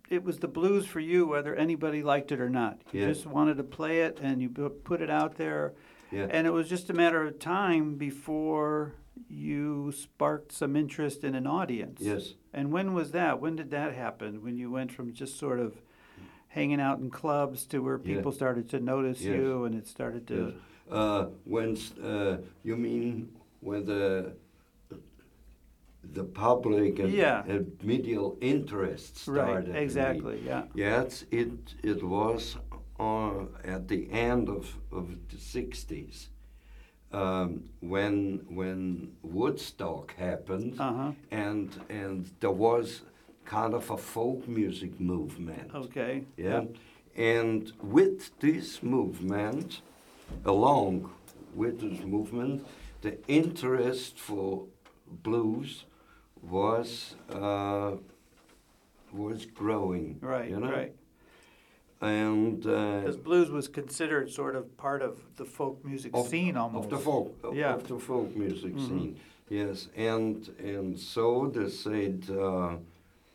[0.10, 2.82] It was the blues for you, whether anybody liked it or not.
[2.92, 3.08] You Yeah.
[3.08, 5.74] just wanted to play it, and you put it out there,
[6.12, 6.28] Yeah.
[6.30, 8.94] and it was just a matter of time before
[9.30, 12.02] you sparked some interest in an audience.
[12.02, 12.36] Yes.
[12.54, 13.40] And when was that?
[13.42, 14.44] When did that happen?
[14.44, 15.82] When you went from just sort of
[16.50, 18.16] hanging out in clubs to where Yeah.
[18.18, 19.36] people started to notice Yes.
[19.36, 20.36] you, and it started to.
[20.36, 20.54] Yes.
[20.92, 23.30] Uh, when uh, you mean
[23.62, 24.34] when the
[26.14, 27.44] the public and, Yeah.
[27.48, 29.70] and medial interest started?
[29.70, 29.84] Right.
[29.84, 30.42] Exactly.
[30.46, 30.64] Yeah.
[30.76, 32.58] Yes, it it was
[33.00, 36.30] on at the end of, of the sixties.
[37.12, 41.12] Um, when when Woodstock happened, Uh huh.
[41.32, 43.02] and and there was
[43.46, 45.72] kind of a folk music movement.
[45.74, 46.24] Okay.
[46.38, 46.64] Yeah.
[47.16, 49.82] And with this movement,
[50.46, 51.10] along
[51.56, 52.66] with this movement,
[53.02, 54.66] the interest for
[55.24, 55.86] blues
[56.50, 57.92] was uh,
[59.14, 60.18] was growing.
[60.22, 60.50] Right.
[60.50, 60.72] You know?
[60.72, 60.94] Right.
[62.02, 66.58] And uh, Because blues was considered sort of part of the folk music of, scene
[66.58, 66.86] almost.
[66.86, 67.74] of the folk of- Yeah.
[67.76, 68.88] of the folk music Mhm.
[68.88, 69.16] scene.
[69.50, 72.78] Yes, and and so they said, uh,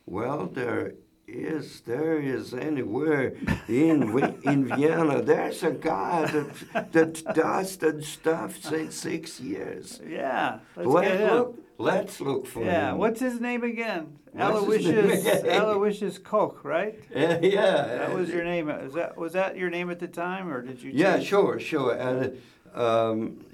[0.07, 0.95] well, there
[1.29, 3.35] is there is anywhere
[3.69, 4.03] in
[4.53, 5.23] in Vienna.
[5.23, 10.01] There's a guy that that does that stuff since six years.
[10.07, 10.59] Yeah.
[10.77, 12.91] Let's Let, get look, let's look for Yeah.
[12.93, 12.99] him.
[12.99, 14.19] What's his name again?
[14.33, 15.47] What's his name again?
[15.61, 16.95] Aloysius Koch, right?
[17.15, 18.69] Uh, yeah, That was your name.
[18.71, 20.91] Is that was that your name at the time, or did you?
[20.95, 21.93] Yeah, change- sure, sure.
[21.95, 22.41] And
[22.75, 23.45] um,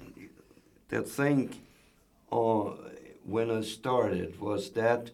[0.89, 1.55] the thing
[2.31, 2.71] uh,
[3.25, 5.11] when I started was that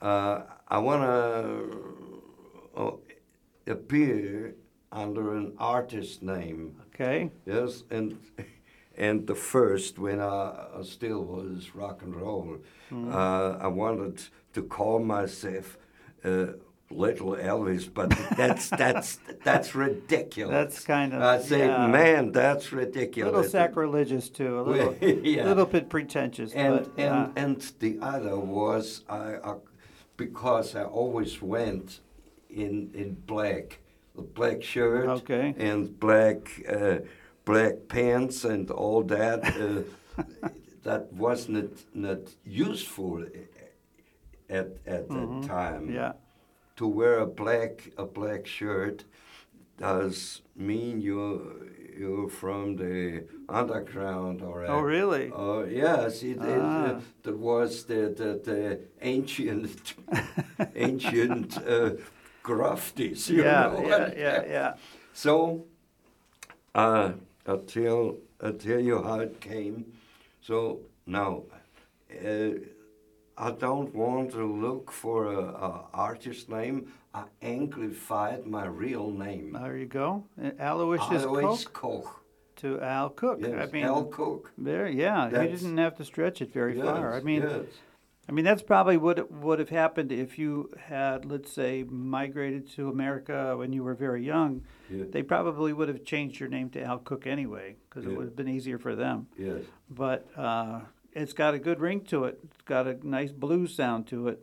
[0.00, 2.90] uh, I want to uh,
[3.66, 4.54] appear
[4.92, 6.76] under an artist name.
[6.94, 7.30] Okay.
[7.46, 8.18] Yes, and
[9.06, 10.36] and the first when I,
[10.78, 12.58] I still was rock and roll,
[12.92, 13.12] Mm-hmm.
[13.14, 14.16] uh, I wanted
[14.54, 15.78] to call myself.
[16.24, 16.46] Uh,
[16.92, 20.52] Little Elvis, but that's that's that's ridiculous.
[20.52, 21.86] That's kind of- I said, yeah.
[21.86, 23.32] man, that's ridiculous.
[23.32, 24.52] A little sacrilegious too.
[24.60, 24.94] A little,
[25.34, 25.44] Yeah.
[25.44, 26.52] little bit pretentious.
[26.52, 29.54] And but, and uh, and the other was I, I
[30.16, 32.00] because I always went
[32.48, 33.78] in in black,
[34.18, 35.54] a black shirt, Okay.
[35.58, 36.38] and black
[36.68, 36.98] uh,
[37.44, 39.40] black pants and all that.
[39.44, 39.82] Uh,
[40.82, 41.48] that was
[41.94, 43.22] not useful
[44.48, 45.82] at at that time.
[45.82, 45.94] Mm-hmm.
[45.94, 46.12] yeah.
[46.76, 49.04] To wear a black a black shirt
[49.78, 55.30] does mean you you're from the underground or Oh, really?
[55.32, 56.84] uh, yes, it, it, Ah.
[56.96, 59.94] uh, that was the, the, the ancient
[60.74, 61.90] ancient uh,
[62.42, 63.28] grafties.
[63.28, 63.88] You yeah, know?
[63.88, 64.74] yeah, yeah, yeah.
[65.12, 65.64] So,
[66.74, 67.12] uh,
[67.50, 69.76] I'll tell I'll tell you how it came.
[70.40, 71.42] So now,
[72.24, 72.50] uh,
[73.36, 76.92] I don't want to look for a, a artist name.
[77.12, 79.52] I amplified my real name.
[79.60, 80.24] There you go.
[80.60, 81.72] Aloysius Alois Koch
[82.04, 82.20] Koch.
[82.56, 83.38] to Al Cook.
[83.40, 84.52] Yes, I mean, Al Cook.
[84.56, 85.26] there, yeah.
[85.42, 87.12] You didn't have to stretch it very far.
[87.12, 87.64] I Yes, mean, yes.
[88.28, 92.88] I mean, that's probably what would have happened if you had, let's say, migrated to
[92.88, 94.62] America when you were very young.
[94.90, 95.04] Yeah.
[95.10, 98.36] They probably would have changed your name to Al Cook anyway, because it would have
[98.36, 99.28] been easier for them.
[99.38, 99.62] Yes.
[99.88, 100.80] But uh,
[101.12, 102.38] it's got a good ring to it.
[102.44, 104.40] It's got a nice blues sound to it.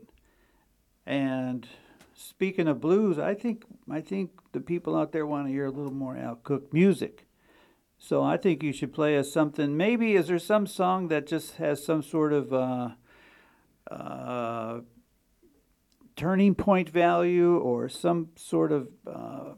[1.06, 1.68] And
[2.14, 5.72] speaking of blues, I think I think the people out there want to hear a
[5.72, 7.26] little more Al Cook music.
[7.98, 9.76] So I think you should play us something.
[9.76, 12.89] Maybe is there some song that just has some sort of uh,
[13.89, 14.82] uh,
[16.16, 19.54] turning point value or some sort of uh,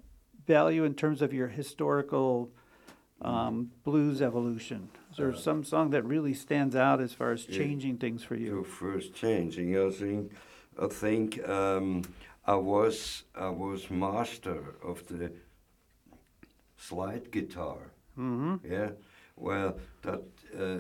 [0.50, 2.50] value in terms of your historical
[3.22, 4.90] um, blues evolution?
[5.12, 8.58] Is there some song that really stands out as far as changing things for Your
[8.58, 8.64] you?
[8.64, 10.32] first changing, I think.
[10.86, 12.02] I think um,
[12.46, 15.32] I was I was master of the
[16.78, 17.82] slide guitar.
[18.16, 18.92] hmm Yeah,
[19.36, 20.24] well, that
[20.64, 20.80] uh,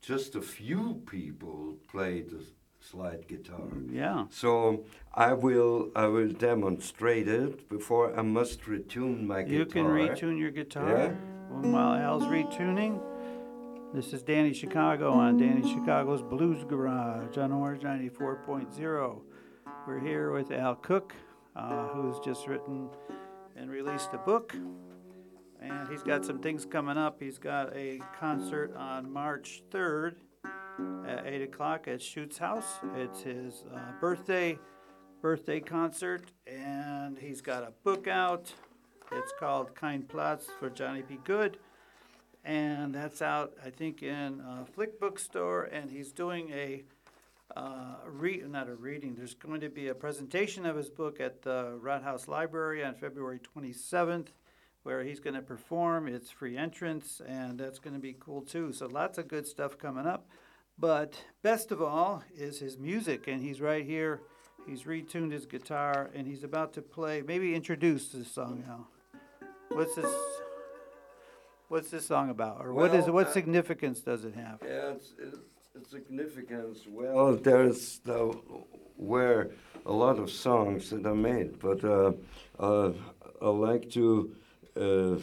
[0.00, 2.42] just a few people played the
[2.82, 3.60] slide guitar.
[3.90, 4.26] Yeah.
[4.30, 9.58] So I will I will demonstrate it before I must retune my guitar.
[9.58, 11.12] You can retune your guitar Yeah.
[11.70, 13.00] while Al's retuning.
[13.94, 19.20] This is Danny Chicago on Danny Chicago's Blues Garage on Orange 94.0.
[19.86, 21.14] We're here with Al Cook,
[21.54, 22.88] uh, who's just written
[23.54, 24.56] and released a book.
[25.60, 27.20] And he's got some things coming up.
[27.20, 30.16] He's got a concert on March 3rd
[31.06, 32.78] at 8 o'clock at Schutz House.
[32.96, 34.58] It's his uh, birthday
[35.20, 38.52] birthday concert, and he's got a book out.
[39.12, 41.18] It's called Kein Platz für Johnny B.
[41.24, 41.58] Goode,
[42.44, 45.64] and that's out, I think, in uh, Flick Bookstore.
[45.64, 46.82] And he's doing a
[47.56, 49.14] uh, re- not a reading.
[49.14, 53.40] There's going to be a presentation of his book at the Rathaus Library on February
[53.56, 54.28] 27th,
[54.82, 56.08] where he's going to perform.
[56.08, 58.72] It's free entrance, and that's going to be cool too.
[58.72, 60.26] So lots of good stuff coming up.
[60.82, 64.20] But best of all is his music, and he's right here.
[64.66, 67.22] He's retuned his guitar, and he's about to play.
[67.24, 68.88] Maybe introduce this song now.
[69.68, 70.12] What's this?
[71.68, 74.58] What's this song about, or what is what significance does it have?
[74.64, 75.38] Yeah, it's, it's,
[75.76, 76.80] it's significance.
[76.88, 78.36] Well, there's the,
[78.96, 79.52] were
[79.86, 82.10] a lot of songs that I made, but uh,
[82.58, 82.90] uh,
[83.40, 84.34] I like to
[84.76, 85.14] uh,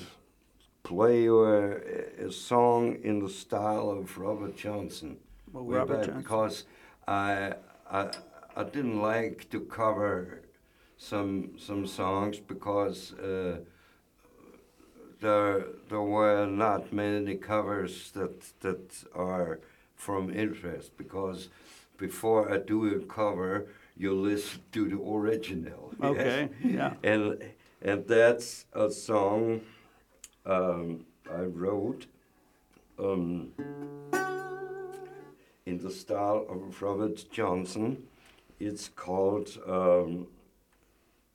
[0.84, 5.18] play a, a song in the style of Robert Johnson.
[5.54, 6.22] Well, way Robert back Johnson.
[6.22, 6.66] Because
[7.08, 7.54] I,
[7.90, 8.12] I,
[8.56, 10.42] I didn't like to cover
[10.98, 13.60] some some songs because uh,
[15.22, 19.60] there there were not many covers that that are
[19.96, 21.50] from interest because
[21.98, 25.94] before I do a cover you listen to the original.
[26.02, 26.10] yes?
[26.10, 26.94] Okay, yeah.
[27.04, 27.42] And
[27.82, 29.62] and that's a song
[30.46, 32.08] um, I wrote
[32.98, 33.52] um,
[35.66, 38.04] in the style of Robert Johnson.
[38.60, 40.28] It's called um,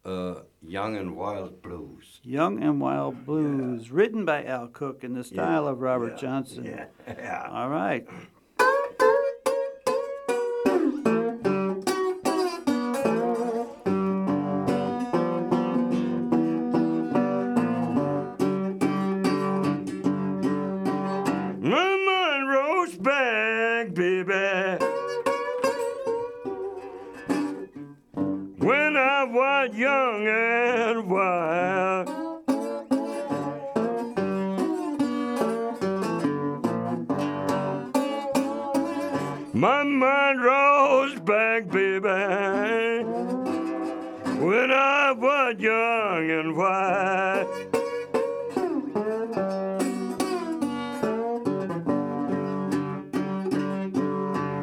[0.04, 2.20] uh, Young and Wild Blues.
[2.22, 6.64] Young and Wild Blues, written by Al Cook in the style of Robert Yeah, Johnson.
[6.64, 6.86] Yeah.
[7.18, 7.48] yeah.
[7.50, 8.06] All right.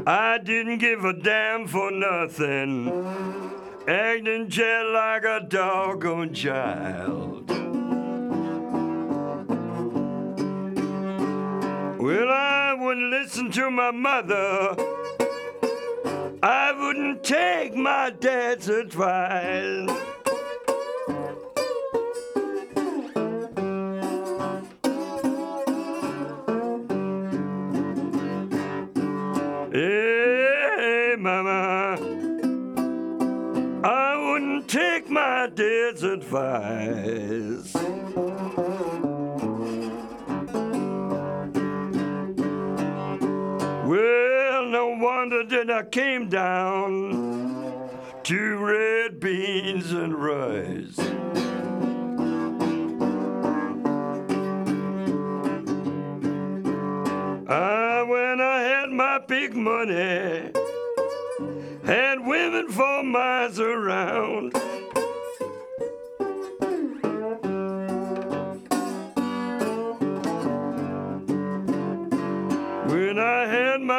[0.08, 2.88] I didn't give a damn for nothing,
[3.88, 7.50] acting just like a doggone child.
[12.00, 14.76] Well, I wouldn't listen to my mother.
[16.42, 20.11] I wouldn't take my dad's advice.
[35.62, 37.74] Dad's advice.
[43.86, 47.90] Well, no wonder that I came down
[48.24, 50.98] to red beans and rice.
[57.48, 60.52] Ah, when I had my big money,
[61.86, 64.54] had women for miles around.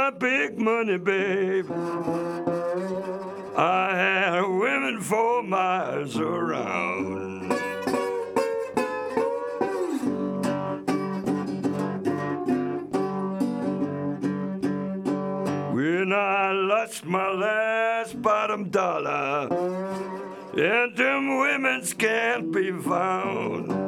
[0.02, 1.70] My big money, babe,
[3.56, 7.48] I had women for miles around.
[15.72, 19.46] When I lost my last bottom dollar,
[20.56, 23.81] and them women's can't be found.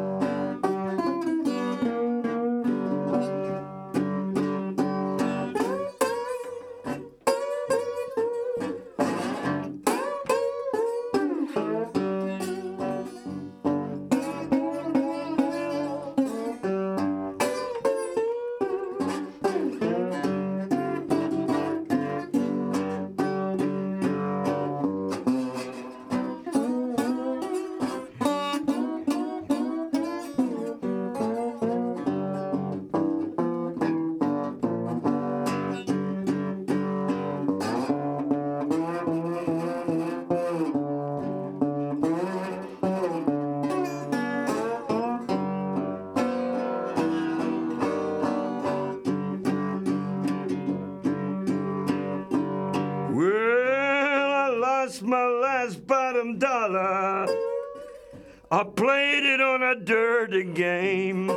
[58.51, 61.30] I played it on a dirty game.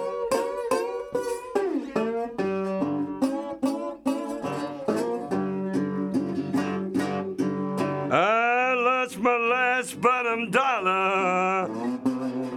[8.12, 11.70] I lost my last bottom dollar.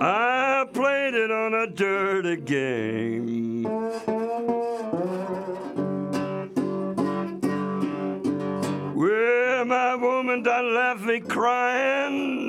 [0.03, 3.63] I played it on a dirty game.
[8.97, 12.40] Well, my woman done left me crying.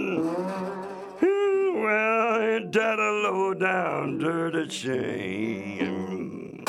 [2.72, 6.63] That a low down dirty shame?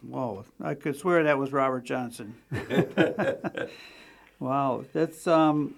[0.00, 2.34] Whoa, I could swear that was Robert Johnson.
[4.38, 5.74] wow, that's um.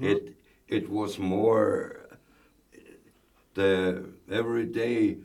[0.00, 0.36] It
[0.68, 1.96] it was more
[3.54, 5.16] the everyday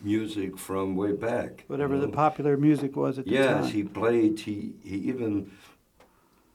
[0.00, 1.64] music from way back.
[1.66, 3.62] Whatever you the popular music was at the time.
[3.64, 4.40] Yes, he played.
[4.40, 5.50] He he even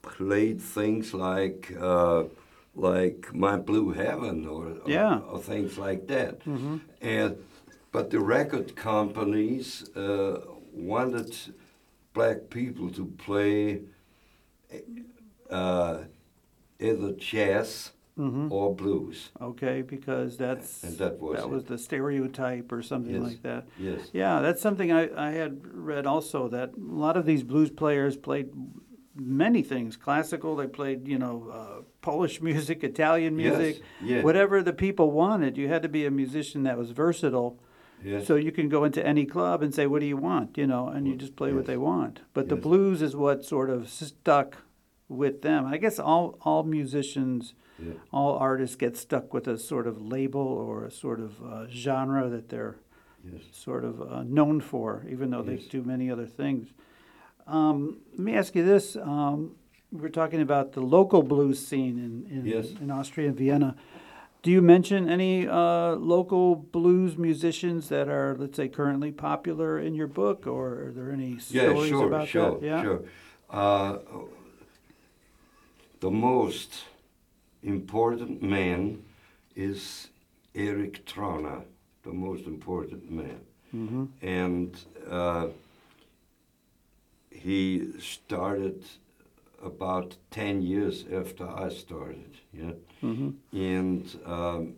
[0.01, 2.23] played things like uh,
[2.75, 5.19] like My Blue Heaven or, or Yeah.
[5.29, 6.43] or things like that.
[6.45, 6.79] Mhm.
[7.01, 7.35] And
[7.93, 10.41] but the record companies uh,
[10.73, 11.33] wanted
[12.13, 13.83] black people to play
[15.49, 15.99] uh,
[16.79, 18.51] either jazz Mhm.
[18.51, 19.31] or blues.
[19.41, 23.23] Okay, because that's that was that was the stereotype or something Yes.
[23.23, 23.67] like that.
[23.79, 24.09] Yes.
[24.13, 28.15] Yeah, that's something I, I had read also that a lot of these blues players
[28.17, 28.49] played
[29.15, 33.83] many things classical they played you know uh, polish music italian Yes, music
[34.23, 37.59] whatever the people wanted you had to be a musician that was versatile
[38.03, 38.27] Yes.
[38.27, 40.87] so you can go into any club and say what do you want you know
[40.89, 44.57] and you just play what they want but the blues is what sort of stuck
[45.07, 47.93] with them i guess all all musicians Yeah.
[48.11, 52.29] all artists get stuck with a sort of label or a sort of uh, genre
[52.29, 52.75] that they're
[53.25, 53.41] Yes.
[53.53, 56.67] sort of uh, known for, even though they do many other things.
[57.47, 59.55] Um, let me ask you this: um,
[59.93, 62.67] We're talking about the local blues scene in in, Yes.
[62.81, 63.75] in Austria and Vienna.
[64.43, 69.95] Do you mention any uh, local blues musicians that are, let's say, currently popular in
[69.95, 72.65] your book, or are there any Yeah, stories sure, about sure, that?
[72.65, 72.81] Yeah.
[72.81, 73.01] sure.
[73.49, 73.97] Uh,
[76.01, 76.83] the most
[77.61, 79.01] important man
[79.55, 80.09] is
[80.53, 81.63] Eric Trauner,
[82.03, 83.39] the most important man.
[83.71, 84.75] hmm And
[85.09, 85.47] uh,
[87.31, 88.83] he started
[89.63, 92.73] about 10 years after I started, yeah.
[93.01, 94.75] hmm And um,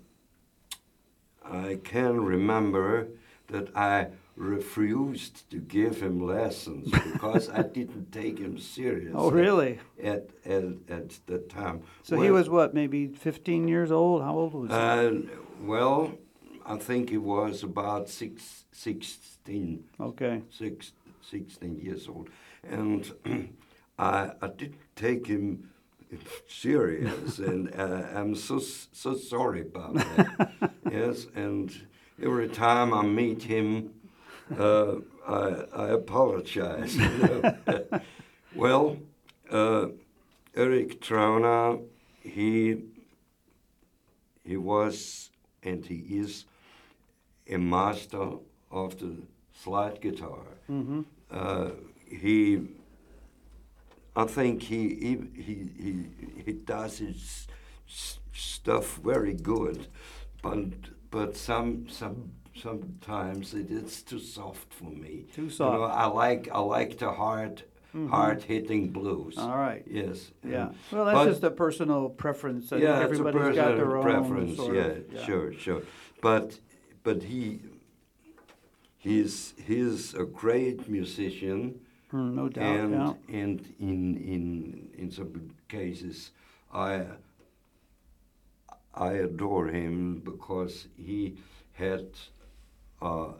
[1.44, 3.08] I can remember
[3.48, 9.14] that I refused to give him lessons because I didn't take him seriously.
[9.16, 9.80] Oh, really?
[10.02, 11.82] At, at, at the time.
[12.04, 14.22] So he was what, maybe 15 years old?
[14.22, 14.76] How old was he?
[14.76, 16.18] Uh, well,
[16.66, 20.42] I think he was about six, 16 okay.
[20.50, 22.30] six, 16 years old.
[22.68, 23.12] And
[23.98, 25.70] I, I didn't take him
[26.48, 30.72] serious, and uh, I'm so so sorry about that.
[30.92, 31.72] yes, and
[32.22, 33.92] every time I meet him,
[34.58, 34.96] uh,
[35.28, 36.98] I, I apologize.
[38.56, 38.98] well,
[39.52, 39.88] uh,
[40.56, 41.82] Eric Trauner,
[42.22, 42.84] he
[44.44, 45.30] he was
[45.64, 46.46] and he is
[47.50, 48.30] a master
[48.72, 49.16] of the
[49.54, 50.46] slide guitar.
[50.68, 51.72] hmm Uh,
[52.08, 52.62] he,
[54.16, 56.06] I think he he he he,
[56.46, 57.48] he does his
[57.88, 59.88] s- stuff very good,
[60.42, 60.66] but
[61.12, 65.26] but some some sometimes it is too soft for me.
[65.34, 65.94] Too You know, soft.
[65.94, 67.64] I like I like the hard
[67.94, 68.08] mm-hmm.
[68.08, 69.38] hard hitting blues.
[69.38, 69.84] All right.
[69.86, 70.32] Yes.
[70.44, 70.68] Yeah.
[70.68, 72.72] and- Well, that's but- just a personal preference.
[72.72, 74.56] I yeah, it's a everybody's got personal their own preference.
[74.56, 75.82] sort yeah, of, sure, sure.
[76.22, 76.60] But
[77.04, 77.60] but he
[78.98, 81.82] he's he's a great musician,
[82.14, 82.64] Mm, no doubt.
[82.64, 83.42] and yeah.
[83.42, 86.32] and in in in some cases,
[86.74, 87.06] I
[88.94, 91.38] I adore him because he
[91.74, 92.06] had
[93.02, 93.34] uh,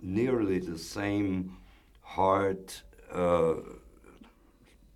[0.00, 1.56] nearly the same
[2.02, 3.54] heart, uh,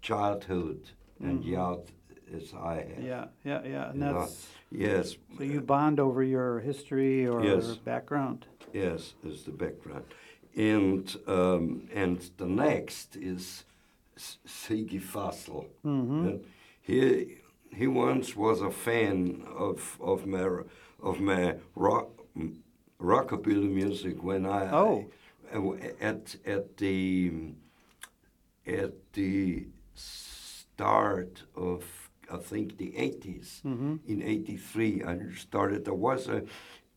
[0.03, 1.91] childhood and youth
[2.35, 2.87] as I had.
[2.87, 3.07] Mm-hmm.
[3.07, 3.91] Yeah, yeah, yeah.
[3.91, 5.16] And You know, that's Yes.
[5.37, 7.76] so you bond over your history or Yes.
[7.76, 8.47] background.
[8.72, 10.05] Yes, is the background,
[10.57, 13.65] and um, and the next is
[14.17, 15.67] Siggi Fassl.
[15.83, 16.37] hmm
[16.83, 17.39] he
[17.75, 20.49] he once was a fan of of my
[21.03, 22.09] of my rock
[23.01, 25.07] rockabilly music when I Oh.
[26.01, 27.33] at at the
[28.67, 31.85] at the start of
[32.31, 36.43] I think the 80s hmm in 83 I started there was a,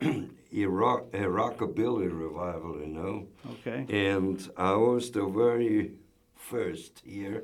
[0.02, 3.86] rock, a rockabilly revival you know Okay.
[3.89, 5.91] and I was the very
[6.36, 7.43] first here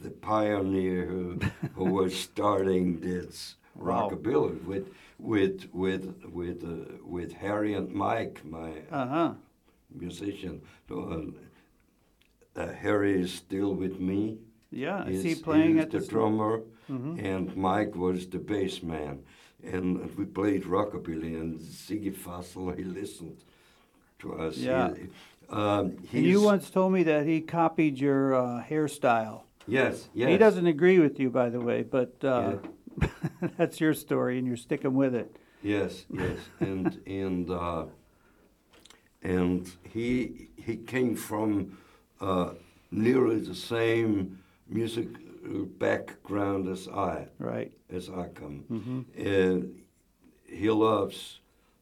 [0.00, 1.38] the pioneer who
[1.74, 4.10] who was starting this Wow.
[4.10, 9.32] rockabilly with with with with uh, with Harry and Mike my Uh huh.
[9.94, 10.60] musician
[10.90, 11.20] uh,
[12.56, 14.38] uh, Harry is still with me
[14.72, 15.06] Yeah.
[15.06, 16.08] Is He's- he playing he's at the this?
[16.08, 17.22] drummer, Mhm.
[17.32, 19.22] and Mike was the bass man,
[19.64, 21.40] and we played rockabilly.
[21.40, 23.38] And Siggi Fassl, he listened
[24.20, 24.56] to us.
[24.56, 24.92] He- Yeah.
[25.48, 29.42] um, And you once told me that he copied your uh, hairstyle.
[29.66, 30.30] Yes, yes.
[30.30, 32.56] He doesn't agree with you, by the way, but uh,
[33.56, 35.36] that's your story, and you're sticking with it.
[35.62, 37.84] Yes, yes, and and uh,
[39.22, 41.76] and he he came from
[42.20, 42.54] uh,
[42.90, 44.38] nearly the same
[44.68, 45.08] music
[45.78, 47.72] background as I Right.
[47.90, 48.64] as I come.
[48.70, 49.00] Mm-hmm.
[49.26, 49.82] And
[50.46, 51.40] he loves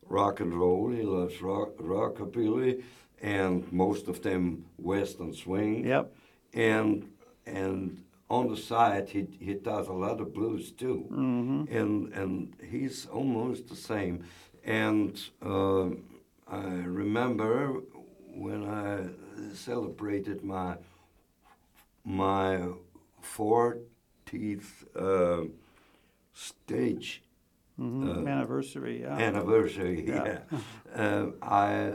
[0.08, 0.90] rock and roll.
[0.90, 2.82] He loves rock, rockabilly,
[3.20, 5.86] and most of them western swing.
[5.86, 6.12] Yep.
[6.54, 7.08] And
[7.46, 11.06] and on the side, he he does a lot of blues too.
[11.10, 11.76] Mm-hmm.
[11.76, 14.24] And and he's almost the same.
[14.64, 16.04] And um
[16.46, 16.64] I
[17.02, 17.82] remember
[18.34, 19.08] when I
[19.54, 20.76] celebrated my
[22.04, 22.68] my
[23.36, 25.42] fortieth uh,
[26.32, 27.22] stage
[27.80, 28.26] Mm-hmm.
[28.26, 29.02] Uh, Anniversary.
[29.02, 29.16] Yeah.
[29.16, 30.04] anniversary.
[30.04, 30.24] Yeah.
[30.50, 30.58] Yeah,
[31.04, 31.92] uh, I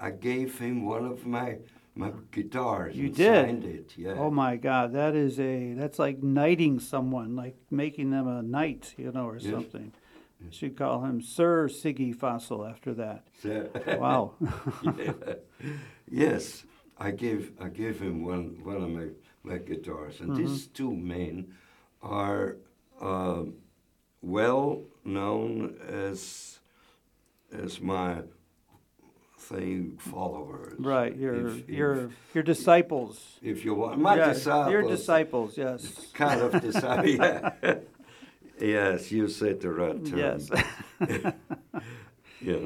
[0.00, 1.58] I gave him one of my
[1.94, 2.96] my guitars.
[2.96, 3.44] You and did?
[3.46, 3.92] Signed it.
[3.98, 4.14] Yeah.
[4.16, 8.94] Oh my God, that is a that's like knighting someone, like making them a knight,
[8.96, 9.52] you know, or Yes.
[9.52, 9.92] something.
[10.40, 13.20] You should call him Sir Siggi Fassl after that.
[13.42, 13.68] So-
[14.00, 14.32] Wow.
[14.96, 15.12] Yeah.
[16.10, 16.64] Yes,
[16.96, 19.08] I gave I gave him one one of my
[19.56, 20.74] guitars, and these Mm-hmm.
[20.74, 21.54] two men
[22.02, 22.56] are
[23.00, 23.54] um
[24.20, 26.58] well known as
[27.52, 28.22] as my
[29.38, 30.74] thing followers.
[30.78, 33.38] right, your If- if- your your disciples.
[33.40, 34.72] if you want my Yeah, disciples.
[34.72, 36.10] Your disciples, yes.
[36.12, 37.08] kind of disciple.
[37.16, 37.78] Yeah.
[38.60, 40.18] yes, you said the right term.
[40.18, 40.50] Yes.
[42.40, 42.58] Yeah.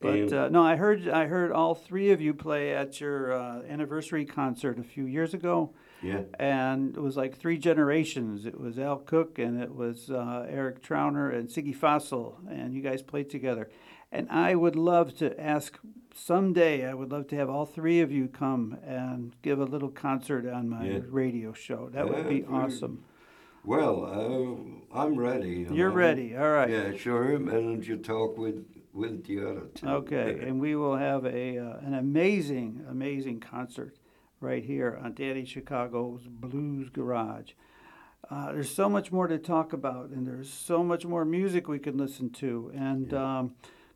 [0.00, 3.62] But uh, no, I heard I heard all three of you play at your uh,
[3.68, 6.22] anniversary concert a few years ago, yeah.
[6.38, 8.46] and it was like three generations.
[8.46, 12.82] It was Al Cook, and it was uh, Eric Trauner and Siggi Fassl, and you
[12.82, 13.68] guys played together.
[14.12, 15.78] And I would love to ask
[16.14, 16.84] someday.
[16.86, 20.46] I would love to have all three of you come and give a little concert
[20.48, 20.98] on my Yeah.
[21.08, 21.88] radio show.
[21.92, 23.04] That would be awesome.
[23.64, 24.04] Well,
[24.92, 25.50] uh, I'm ready.
[25.50, 25.94] you You're know.
[25.96, 26.36] ready.
[26.36, 26.70] All right.
[26.70, 27.34] Yeah, sure.
[27.34, 29.86] And you talk with with the other two.
[29.86, 33.94] Okay, and we will have a uh, an amazing, amazing concert
[34.40, 37.52] right here on Danny Chicago's Blues Garage.
[38.30, 41.78] Uh, there's so much more to talk about, and there's so much more music we
[41.78, 43.54] can listen to, and um,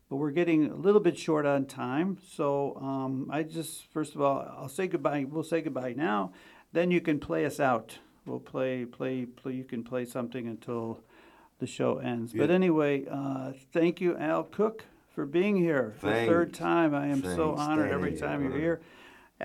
[0.09, 2.17] but we're getting a little bit short on time.
[2.27, 5.25] So um, I just first of all, I'll say goodbye.
[5.27, 6.31] We'll say goodbye now.
[6.73, 7.99] Then you can play us out.
[8.25, 9.53] We'll play, play, play.
[9.53, 11.01] You can play something until
[11.59, 12.33] the show ends.
[12.33, 16.93] But anyway, uh, thank you, Al Cook, for being here for the third time.
[16.93, 18.81] I am so Thanks, honored every time you're here.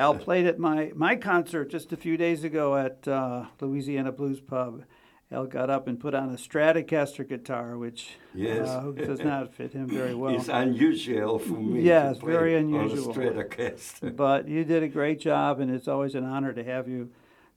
[0.00, 4.40] Al played at my, my concert just a few days ago at uh, Louisiana Blues
[4.40, 4.82] Pub.
[5.30, 8.66] Al got up and put on a Stratocaster guitar, which Yes.
[8.66, 10.34] uh, does not fit him very well.
[10.34, 11.82] It's unusual for me.
[11.82, 13.10] Yes, to play very On unusual.
[13.10, 14.16] a Stratocaster.
[14.16, 17.10] But you did a great job, and it's always an honor to have you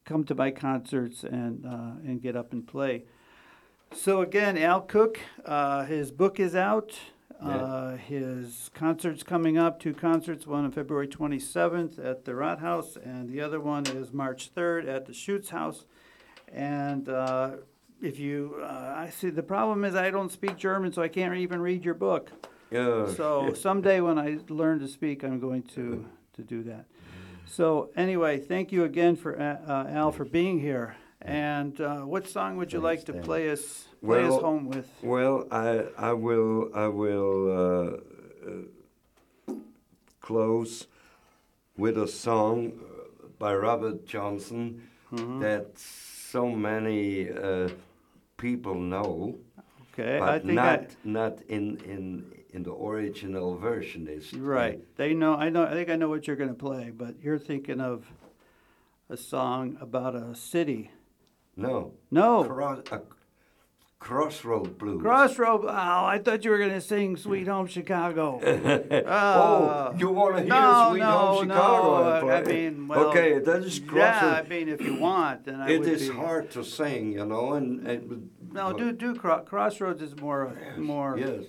[0.03, 3.05] come to my concerts and uh, and get up and play.
[3.93, 6.91] So again, Al Cook, uh, his book is out.
[7.43, 9.79] Uh, his concerts coming up.
[9.79, 10.47] Two concerts.
[10.47, 15.05] One on February 27th at the Rathaus, and the other one is March 3rd at
[15.05, 15.85] the Schutz House.
[16.51, 17.51] And uh,
[18.01, 21.35] if you, uh, I see the problem is I don't speak German, so I can't
[21.35, 22.31] even read your book.
[22.71, 23.07] Yeah.
[23.13, 26.85] So someday when I learn to speak, I'm going to, to do that.
[27.45, 30.95] So anyway, thank you again for uh, uh, Al for being here.
[31.25, 33.23] And uh, what song would you like to Dan.
[33.23, 34.89] play us play us Well- home with?
[35.01, 39.53] Well, I I will I will uh, uh,
[40.21, 40.87] close
[41.77, 45.41] with a song uh, by Robert Johnson Mm-hmm.
[45.41, 47.69] that so many uh,
[48.37, 49.35] people know,
[49.93, 54.07] Okay, but I think not I not in in in the original version.
[54.07, 54.79] Is right.
[54.97, 55.35] They know.
[55.35, 55.65] I know.
[55.65, 58.07] I think I know what you're going to play, but you're thinking of
[59.07, 60.89] a song about a city.
[61.55, 62.99] No, No, Cross, uh,
[63.99, 65.01] Crossroad Blues.
[65.01, 65.61] Crossroad.
[65.63, 68.39] Oh, I thought you were going to sing "Sweet Home Chicago."
[69.07, 72.17] oh, you want to hear no, Sweet no, Home Chicago?
[72.17, 72.35] I- play?
[72.35, 73.97] I mean, well, okay, that is Crossroad.
[74.33, 76.15] Yeah, I mean, if you want, then I It is be.
[76.15, 81.17] hard to sing, you know, and, and No, do do Cro- Crossroads is more more.
[81.17, 81.45] Yes,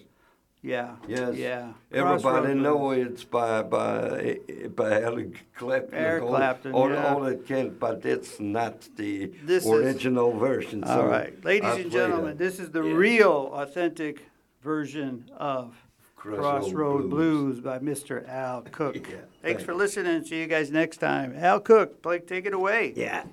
[0.64, 0.96] Yeah.
[1.06, 1.36] yes.
[1.36, 1.72] Yeah.
[1.92, 5.94] Everybody Crossroads know it's by by eh, by Eric Clapton.
[5.94, 7.14] Eric Clapton, All, yeah.
[7.14, 10.82] all it can, but it's not the This is- original version.
[10.84, 12.38] All so right, ladies I and gentlemen, that.
[12.38, 12.94] this is the Yeah.
[12.94, 14.22] real, authentic
[14.62, 15.74] version of
[16.16, 17.60] Crossroad Crossroad Blues.
[17.60, 18.26] Blues, by Mr.
[18.26, 18.94] Al Cook.
[18.96, 19.62] Yeah, Thanks thanks.
[19.64, 20.24] for listening.
[20.24, 21.34] See you guys next time.
[21.36, 22.94] Al Cook, play, take it away.
[22.96, 23.24] Yeah.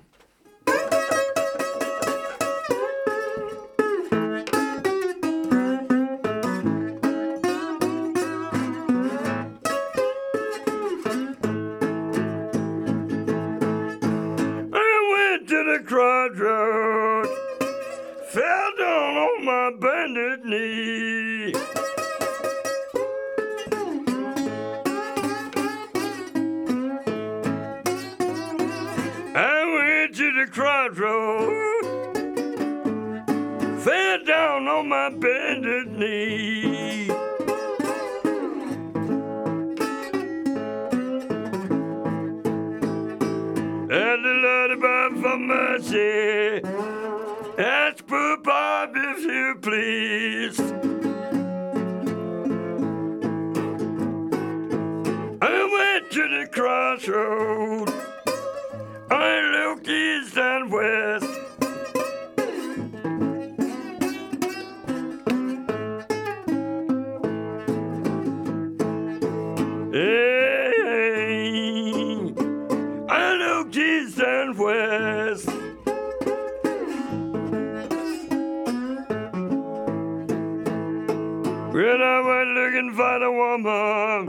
[82.82, 84.28] Looking for the woman,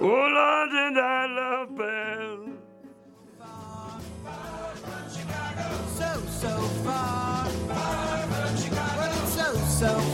[0.00, 2.52] oh Lord, did I love Belle.
[5.94, 7.48] So, so far.
[8.96, 10.13] Well, it's so, so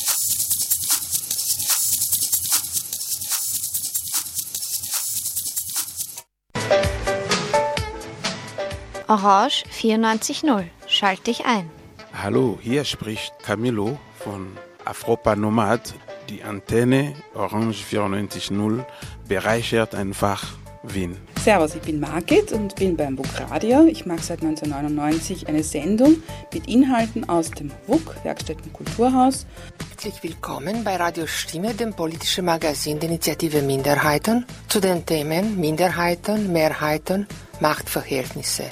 [9.11, 10.63] Orange 94.0.
[10.87, 11.69] Schalt dich ein.
[12.13, 14.55] Hallo, hier spricht Camilo von
[14.85, 15.93] Afropa Nomad.
[16.29, 18.85] Die Antenne Orange 94.0
[19.27, 20.53] bereichert einfach
[20.83, 21.17] Wien.
[21.43, 23.85] Servus, ich bin Margit und bin beim WUK Radio.
[23.85, 29.45] Ich mache seit 1999 eine Sendung mit Inhalten aus dem WUK, Werkstätten Kulturhaus.
[29.89, 36.53] Herzlich willkommen bei Radio Stimme, dem politischen Magazin der Initiative Minderheiten, zu den Themen Minderheiten,
[36.53, 37.27] Mehrheiten,
[37.59, 38.63] Machtverhältnisse.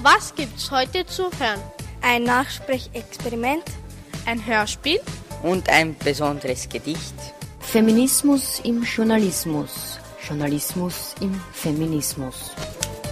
[0.00, 1.60] Was gibt's heute zu hören?
[2.02, 3.64] Ein Nachsprechexperiment,
[4.26, 5.00] ein Hörspiel
[5.42, 7.14] und ein besonderes Gedicht.
[7.58, 12.52] Feminismus im Journalismus, Journalismus im Feminismus.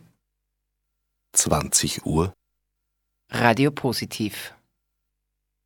[1.34, 2.34] 20 Uhr,
[3.32, 4.54] Radio Positiv.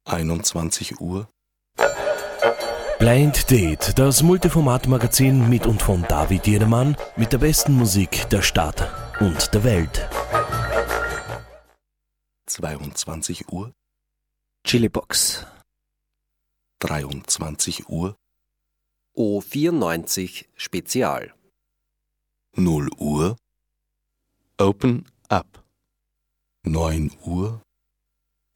[0.05, 1.27] 21 Uhr,
[2.99, 8.89] Blind Date, das Multiformat-Magazin mit und von David Jedermann mit der besten Musik der Stadt
[9.19, 10.07] und der Welt.
[12.53, 13.73] 22 Uhr,
[14.63, 15.45] Chilibox.
[16.79, 18.15] 23 Uhr,
[19.17, 21.33] O94 Spezial.
[22.55, 23.35] 0 Uhr,
[24.59, 25.63] Open Up.
[26.65, 27.61] 9 Uhr,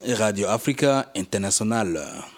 [0.00, 2.37] Radio Africa International.